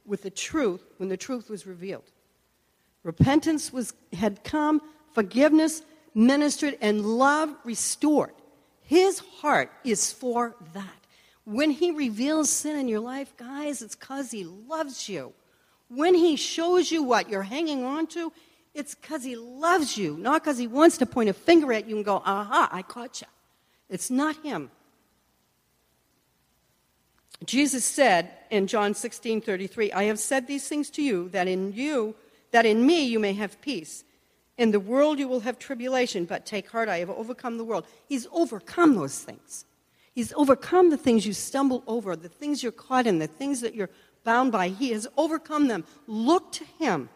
with 0.07 0.23
the 0.23 0.31
truth 0.31 0.83
when 0.97 1.09
the 1.09 1.17
truth 1.17 1.51
was 1.51 1.67
revealed. 1.67 2.11
Repentance 3.03 3.73
was, 3.73 3.95
had 4.13 4.43
come, 4.45 4.81
forgiveness 5.13 5.83
ministered, 6.15 6.77
and 6.81 7.05
love 7.05 7.55
restored. 7.65 8.33
His 8.83 9.19
heart 9.19 9.71
is 9.85 10.13
for 10.13 10.55
that. 10.75 10.89
When 11.45 11.71
He 11.71 11.91
reveals 11.91 12.51
sin 12.51 12.77
in 12.77 12.89
your 12.89 13.01
life, 13.01 13.37
guys, 13.37 13.83
it's 13.83 13.95
because 13.95 14.31
He 14.31 14.45
loves 14.45 15.09
you. 15.09 15.33
When 15.89 16.15
He 16.15 16.37
shows 16.37 16.91
you 16.91 17.03
what 17.03 17.29
you're 17.29 17.43
hanging 17.43 17.85
on 17.85 18.07
to, 18.09 18.33
it's 18.75 18.95
because 18.95 19.25
He 19.25 19.37
loves 19.37 19.97
you, 19.97 20.17
not 20.17 20.43
because 20.43 20.59
He 20.59 20.67
wants 20.67 20.99
to 20.99 21.07
point 21.07 21.29
a 21.29 21.33
finger 21.33 21.73
at 21.73 21.89
you 21.89 21.97
and 21.97 22.05
go, 22.05 22.23
aha, 22.25 22.69
I 22.71 22.83
caught 22.83 23.21
you. 23.21 23.27
It's 23.93 24.11
not 24.11 24.37
Him. 24.43 24.71
Jesus 27.45 27.85
said 27.85 28.31
in 28.51 28.67
John 28.67 28.95
16 28.95 29.43
33, 29.43 29.93
I 29.93 30.05
have 30.05 30.19
said 30.19 30.47
these 30.47 30.67
things 30.67 30.91
to 30.91 31.03
you 31.03 31.29
that 31.29 31.47
in 31.47 31.73
you, 31.73 32.15
that 32.53 32.67
in 32.67 32.87
me 32.87 33.05
you 33.05 33.19
may 33.19 33.35
have 33.35 33.61
peace. 33.61 34.05
In 34.57 34.71
the 34.71 34.81
world 34.81 35.19
you 35.19 35.29
will 35.29 35.41
have 35.41 35.59
tribulation, 35.59 36.25
but 36.25 36.47
take 36.47 36.71
heart, 36.71 36.89
I 36.89 36.99
have 36.99 37.11
overcome 37.11 37.59
the 37.59 37.65
world. 37.65 37.87
He's 38.09 38.27
overcome 38.33 38.95
those 38.95 39.19
things. 39.19 39.65
He's 40.15 40.33
overcome 40.35 40.91
the 40.91 40.97
things 40.97 41.27
you 41.27 41.33
stumble 41.33 41.83
over, 41.87 42.17
the 42.17 42.29
things 42.29 42.63
you're 42.63 42.73
caught 42.73 43.07
in, 43.07 43.19
the 43.19 43.27
things 43.27 43.61
that 43.61 43.75
you're 43.75 43.91
bound 44.25 44.53
by. 44.53 44.69
He 44.69 44.91
has 44.93 45.07
overcome 45.17 45.69
them. 45.69 45.85
Look 46.07 46.53
to 46.53 46.65
him. 46.79 47.09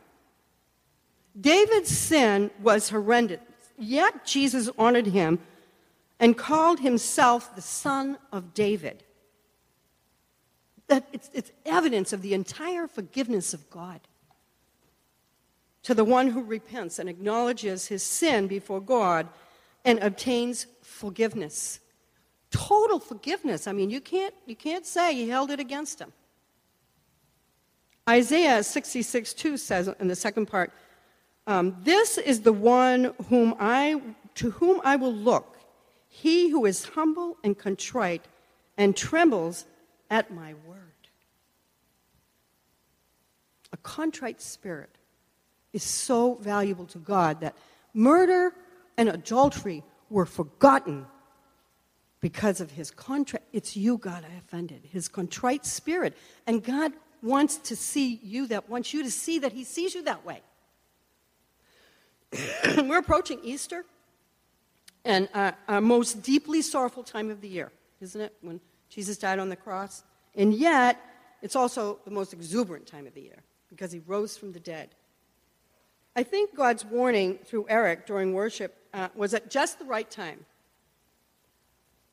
David's 1.39 1.97
sin 1.97 2.51
was 2.62 2.89
horrendous, 2.89 3.41
yet 3.79 4.25
Jesus 4.25 4.71
honored 4.79 5.07
him 5.07 5.39
and 6.18 6.37
called 6.37 6.81
himself 6.81 7.55
the 7.55 7.62
son 7.62 8.18
of 8.33 8.55
David. 8.55 9.05
That 10.88 11.07
it's, 11.12 11.31
it's 11.33 11.52
evidence 11.64 12.12
of 12.12 12.22
the 12.22 12.35
entire 12.35 12.87
forgiveness 12.87 13.52
of 13.52 13.68
God 13.70 14.00
to 15.83 15.94
the 15.94 16.05
one 16.05 16.29
who 16.29 16.42
repents 16.42 16.98
and 16.98 17.09
acknowledges 17.09 17.87
his 17.87 18.02
sin 18.02 18.48
before 18.48 18.81
God 18.81 19.29
and 19.85 20.00
obtains 20.00 20.66
forgiveness. 20.83 21.79
Total 22.50 22.98
forgiveness. 22.98 23.68
I 23.68 23.72
mean, 23.72 23.90
you 23.90 24.00
can't, 24.00 24.35
you 24.46 24.57
can't 24.57 24.85
say 24.85 25.14
he 25.14 25.29
held 25.29 25.50
it 25.50 25.61
against 25.61 26.00
him. 26.00 26.12
Isaiah 28.09 28.62
66 28.62 29.33
2 29.35 29.57
says 29.57 29.88
in 30.00 30.09
the 30.09 30.16
second 30.16 30.46
part, 30.46 30.72
um, 31.46 31.76
This 31.83 32.18
is 32.18 32.40
the 32.40 32.52
one 32.52 33.14
whom 33.29 33.55
I, 33.61 34.00
to 34.37 34.50
whom 34.50 34.81
I 34.85 34.96
will 34.96 35.14
look, 35.14 35.56
he 36.22 36.48
who 36.48 36.64
is 36.64 36.85
humble 36.85 37.37
and 37.44 37.59
contrite 37.59 38.24
and 38.79 38.96
trembles 38.96 39.66
at 40.11 40.33
my 40.33 40.55
word. 40.66 40.81
A 43.70 43.76
contrite 43.76 44.40
spirit 44.40 44.88
is 45.74 45.83
so 45.83 46.37
valuable 46.37 46.87
to 46.87 46.98
God 46.98 47.42
that 47.42 47.55
murder 47.92 48.55
and 48.96 49.11
adultery 49.11 49.83
were 50.09 50.24
forgotten 50.24 51.05
because 52.22 52.62
of 52.62 52.70
his 52.70 52.90
contrite. 52.90 53.42
It's 53.52 53.76
you, 53.76 53.98
God, 53.98 54.24
I 54.24 54.38
offended. 54.38 54.88
His 54.90 55.09
contrite 55.09 55.66
spirit. 55.66 56.16
And 56.46 56.64
God 56.64 56.92
wants 57.22 57.59
to 57.59 57.76
see 57.76 58.20
you 58.22 58.46
that, 58.46 58.70
wants 58.70 58.94
you 58.94 59.02
to 59.02 59.11
see 59.11 59.40
that 59.40 59.52
he 59.52 59.64
sees 59.64 59.94
you 59.94 60.02
that 60.05 60.24
way. 60.24 60.40
We're 62.79 63.00
approaching 63.00 63.40
Easter 63.42 63.85
and 65.07 65.29
uh, 65.33 65.53
our 65.69 65.81
most 65.81 66.23
deeply 66.23 66.61
sorrowful 66.61 67.05
time 67.05 67.31
of 67.31 67.40
the 67.40 67.49
year, 67.49 67.71
isn't 68.01 68.21
it? 68.21 68.35
When 68.42 68.61
Jesus 68.90 69.16
died 69.16 69.38
on 69.38 69.49
the 69.49 69.57
cross. 69.57 70.03
And 70.35 70.53
yet, 70.53 71.01
it's 71.42 71.57
also 71.57 72.01
the 72.05 72.11
most 72.11 72.33
exuberant 72.33 72.87
time 72.87 73.07
of 73.07 73.14
the 73.14 73.23
year 73.23 73.42
because 73.71 73.92
he 73.92 74.01
rose 74.01 74.37
from 74.37 74.53
the 74.53 74.61
dead. 74.61 74.90
I 76.16 76.25
think 76.25 76.57
God's 76.57 76.85
warning 76.85 77.38
through 77.45 77.66
Eric 77.69 78.07
during 78.07 78.35
worship 78.35 78.75
uh, 78.92 79.09
was 79.14 79.33
at 79.33 79.49
just 79.51 79.79
the 79.79 79.85
right 79.85 80.11
time. 80.11 80.45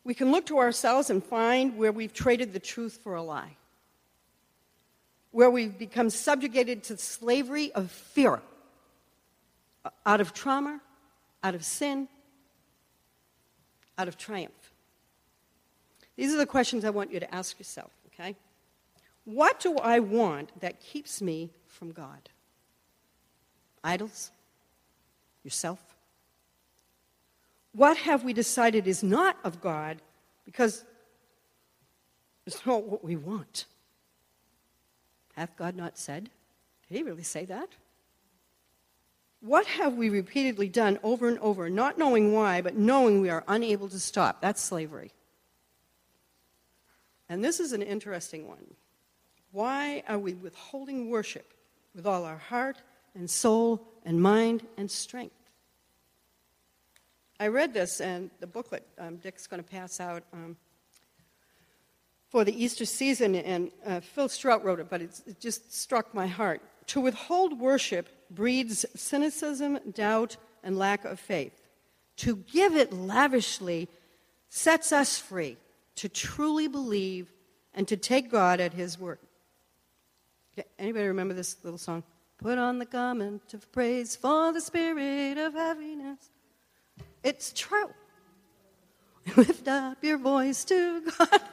We 0.04 0.14
can 0.14 0.32
look 0.32 0.46
to 0.48 0.60
ourselves 0.60 1.10
and 1.10 1.24
find 1.24 1.78
where 1.78 1.92
we've 1.92 2.14
traded 2.14 2.54
the 2.54 2.60
truth 2.60 3.00
for 3.02 3.16
a 3.16 3.24
lie, 3.24 3.56
where 5.32 5.50
we've 5.50 5.78
become 5.78 6.10
subjugated 6.10 6.84
to 6.84 6.94
the 6.94 7.02
slavery 7.02 7.72
of 7.72 7.90
fear, 7.90 8.42
uh, 9.86 9.90
out 10.06 10.22
of 10.22 10.34
trauma, 10.34 10.82
out 11.42 11.56
of 11.56 11.64
sin, 11.64 12.08
out 13.98 14.08
of 14.08 14.18
triumph. 14.18 14.74
These 16.16 16.34
are 16.34 16.38
the 16.38 16.46
questions 16.46 16.86
I 16.86 16.90
want 16.90 17.12
you 17.12 17.20
to 17.20 17.34
ask 17.34 17.58
yourself, 17.60 17.92
okay? 18.08 18.36
What 19.26 19.60
do 19.60 19.78
I 19.78 20.00
want 20.00 20.60
that 20.62 20.80
keeps 20.80 21.22
me 21.22 21.50
from 21.68 21.92
God? 21.92 22.30
idols, 23.84 24.32
yourself? 25.44 25.80
What 27.74 27.98
have 27.98 28.24
we 28.24 28.34
decided 28.34 28.88
is 28.88 29.04
not 29.04 29.38
of 29.44 29.62
God 29.62 30.02
because 30.46 30.86
it's 32.46 32.66
not 32.66 32.84
what 32.84 33.04
we 33.04 33.16
want? 33.16 33.66
Hath 35.36 35.56
God 35.58 35.76
not 35.76 35.98
said? 35.98 36.30
Did 36.88 36.98
he 36.98 37.04
really 37.04 37.24
say 37.24 37.46
that? 37.46 37.70
What 39.46 39.66
have 39.68 39.96
we 39.96 40.10
repeatedly 40.10 40.70
done 40.70 41.00
over 41.04 41.28
and 41.28 41.38
over, 41.40 41.70
not 41.70 41.98
knowing 41.98 42.34
why, 42.34 42.62
but 42.62 42.76
knowing 42.76 43.22
we 43.22 43.30
are 43.30 43.44
unable 43.48 43.90
to 43.90 44.00
stop? 44.00 44.42
That's 44.42 44.62
slavery. 44.62 45.12
And 47.30 47.44
this 47.44 47.60
is 47.60 47.74
an 47.74 47.82
interesting 47.82 48.48
one. 48.48 48.76
Why 49.52 50.04
are 50.08 50.18
we 50.18 50.34
withholding 50.34 51.10
worship 51.10 51.54
with 51.96 52.08
all 52.08 52.24
our 52.24 52.38
heart, 52.38 52.78
and 53.16 53.30
soul 53.30 53.88
and 54.06 54.22
mind 54.22 54.66
and 54.78 54.90
strength. 54.90 55.36
I 57.40 57.48
read 57.48 57.74
this 57.74 58.02
and 58.02 58.30
the 58.40 58.48
booklet 58.48 58.88
um, 58.98 59.18
Dick's 59.18 59.48
going 59.48 59.64
to 59.64 59.70
pass 59.70 60.00
out. 60.00 60.24
Um, 60.34 60.58
for 62.30 62.44
the 62.44 62.64
Easter 62.64 62.86
season, 62.86 63.36
and 63.36 63.72
uh, 63.86 64.00
Phil 64.00 64.28
Strout 64.28 64.66
wrote 64.66 64.80
it, 64.80 64.90
but 64.90 65.04
it 65.04 65.40
just 65.40 65.72
struck 65.72 66.16
my 66.16 66.26
heart. 66.26 66.62
To 66.88 67.00
withhold 67.00 67.60
worship 67.60 68.10
breeds 68.34 68.86
cynicism, 68.96 69.80
doubt, 69.94 70.38
and 70.64 70.78
lack 70.78 71.06
of 71.06 71.20
faith. 71.20 71.60
To 72.18 72.36
give 72.36 72.76
it 72.76 72.94
lavishly 72.94 73.90
sets 74.50 74.92
us 74.92 75.20
free 75.20 75.58
to 75.96 76.10
truly 76.10 76.68
believe 76.68 77.32
and 77.74 77.88
to 77.88 77.98
take 77.98 78.32
God 78.32 78.60
at 78.60 78.74
His 78.74 79.00
word. 79.00 79.20
Anybody 80.78 81.08
remember 81.08 81.34
this 81.34 81.58
little 81.64 81.80
song? 81.80 82.04
Put 82.38 82.58
on 82.58 82.78
the 82.78 82.86
garment 82.86 83.54
of 83.54 83.72
praise 83.72 84.16
for 84.16 84.52
the 84.52 84.62
spirit 84.62 85.38
of 85.38 85.54
heaviness. 85.54 86.30
It's 87.24 87.54
true. 87.54 87.90
Lift 89.38 89.68
up 89.68 90.04
your 90.04 90.18
voice 90.18 90.64
to 90.66 91.02
God. 91.18 91.42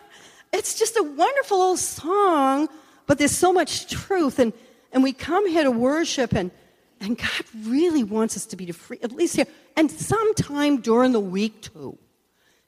It's 0.53 0.77
just 0.77 0.97
a 0.97 1.03
wonderful 1.05 1.62
old 1.62 1.79
song, 1.79 2.69
but 3.07 3.19
there's 3.19 3.37
so 3.37 3.53
much 3.53 3.87
truth. 3.87 4.40
And, 4.40 4.53
and 4.90 5.01
we 5.01 5.12
come 5.12 5.49
here 5.49 5.62
to 5.62 5.71
worship, 5.71 6.33
and, 6.33 6.51
and 7.00 7.16
God 7.16 7.44
really 7.64 8.04
wants 8.04 8.36
us 8.36 8.46
to 8.46 8.56
be 8.56 8.70
free, 8.72 8.98
at 9.02 9.12
least 9.12 9.36
here, 9.36 9.46
and 9.76 9.90
sometime 9.90 10.80
during 10.80 11.12
the 11.12 11.20
week 11.20 11.62
too, 11.62 11.98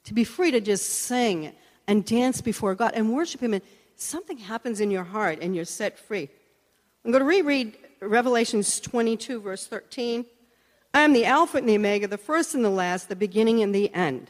to 0.05 0.13
be 0.13 0.23
free 0.23 0.51
to 0.51 0.59
just 0.59 0.89
sing 0.89 1.53
and 1.87 2.03
dance 2.03 2.41
before 2.41 2.75
God 2.75 2.93
and 2.95 3.13
worship 3.13 3.41
Him. 3.41 3.53
And 3.53 3.63
something 3.95 4.37
happens 4.37 4.79
in 4.79 4.91
your 4.91 5.03
heart, 5.03 5.39
and 5.41 5.55
you're 5.55 5.65
set 5.65 5.99
free. 5.99 6.29
I'm 7.05 7.11
going 7.11 7.21
to 7.21 7.25
reread 7.25 7.77
Revelations 8.01 8.79
22, 8.79 9.41
verse 9.41 9.67
13. 9.67 10.25
I 10.93 11.01
am 11.01 11.13
the 11.13 11.25
Alpha 11.25 11.57
and 11.57 11.67
the 11.67 11.75
Omega, 11.75 12.07
the 12.07 12.17
first 12.17 12.53
and 12.55 12.63
the 12.63 12.69
last, 12.69 13.09
the 13.09 13.15
beginning 13.15 13.61
and 13.61 13.73
the 13.73 13.93
end. 13.93 14.29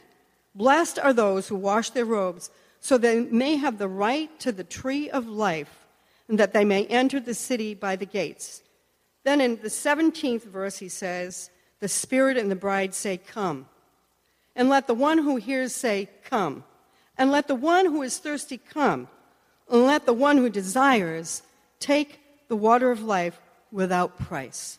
Blessed 0.54 0.98
are 0.98 1.12
those 1.12 1.48
who 1.48 1.56
wash 1.56 1.90
their 1.90 2.04
robes, 2.04 2.50
so 2.80 2.98
they 2.98 3.20
may 3.20 3.56
have 3.56 3.78
the 3.78 3.88
right 3.88 4.38
to 4.40 4.52
the 4.52 4.64
tree 4.64 5.10
of 5.10 5.26
life, 5.26 5.86
and 6.28 6.38
that 6.38 6.52
they 6.52 6.64
may 6.64 6.86
enter 6.86 7.20
the 7.20 7.34
city 7.34 7.74
by 7.74 7.96
the 7.96 8.06
gates. 8.06 8.62
Then 9.24 9.40
in 9.40 9.56
the 9.56 9.68
17th 9.68 10.44
verse, 10.44 10.78
he 10.78 10.88
says, 10.88 11.50
The 11.80 11.88
Spirit 11.88 12.36
and 12.36 12.50
the 12.50 12.56
bride 12.56 12.94
say, 12.94 13.16
Come. 13.16 13.66
And 14.54 14.68
let 14.68 14.86
the 14.86 14.94
one 14.94 15.18
who 15.18 15.36
hears 15.36 15.74
say, 15.74 16.08
Come. 16.24 16.64
And 17.16 17.30
let 17.30 17.48
the 17.48 17.54
one 17.54 17.86
who 17.86 18.02
is 18.02 18.18
thirsty 18.18 18.58
come. 18.58 19.08
And 19.70 19.84
let 19.84 20.06
the 20.06 20.12
one 20.12 20.36
who 20.36 20.50
desires 20.50 21.42
take 21.78 22.20
the 22.48 22.56
water 22.56 22.90
of 22.90 23.02
life 23.02 23.40
without 23.70 24.18
price. 24.18 24.78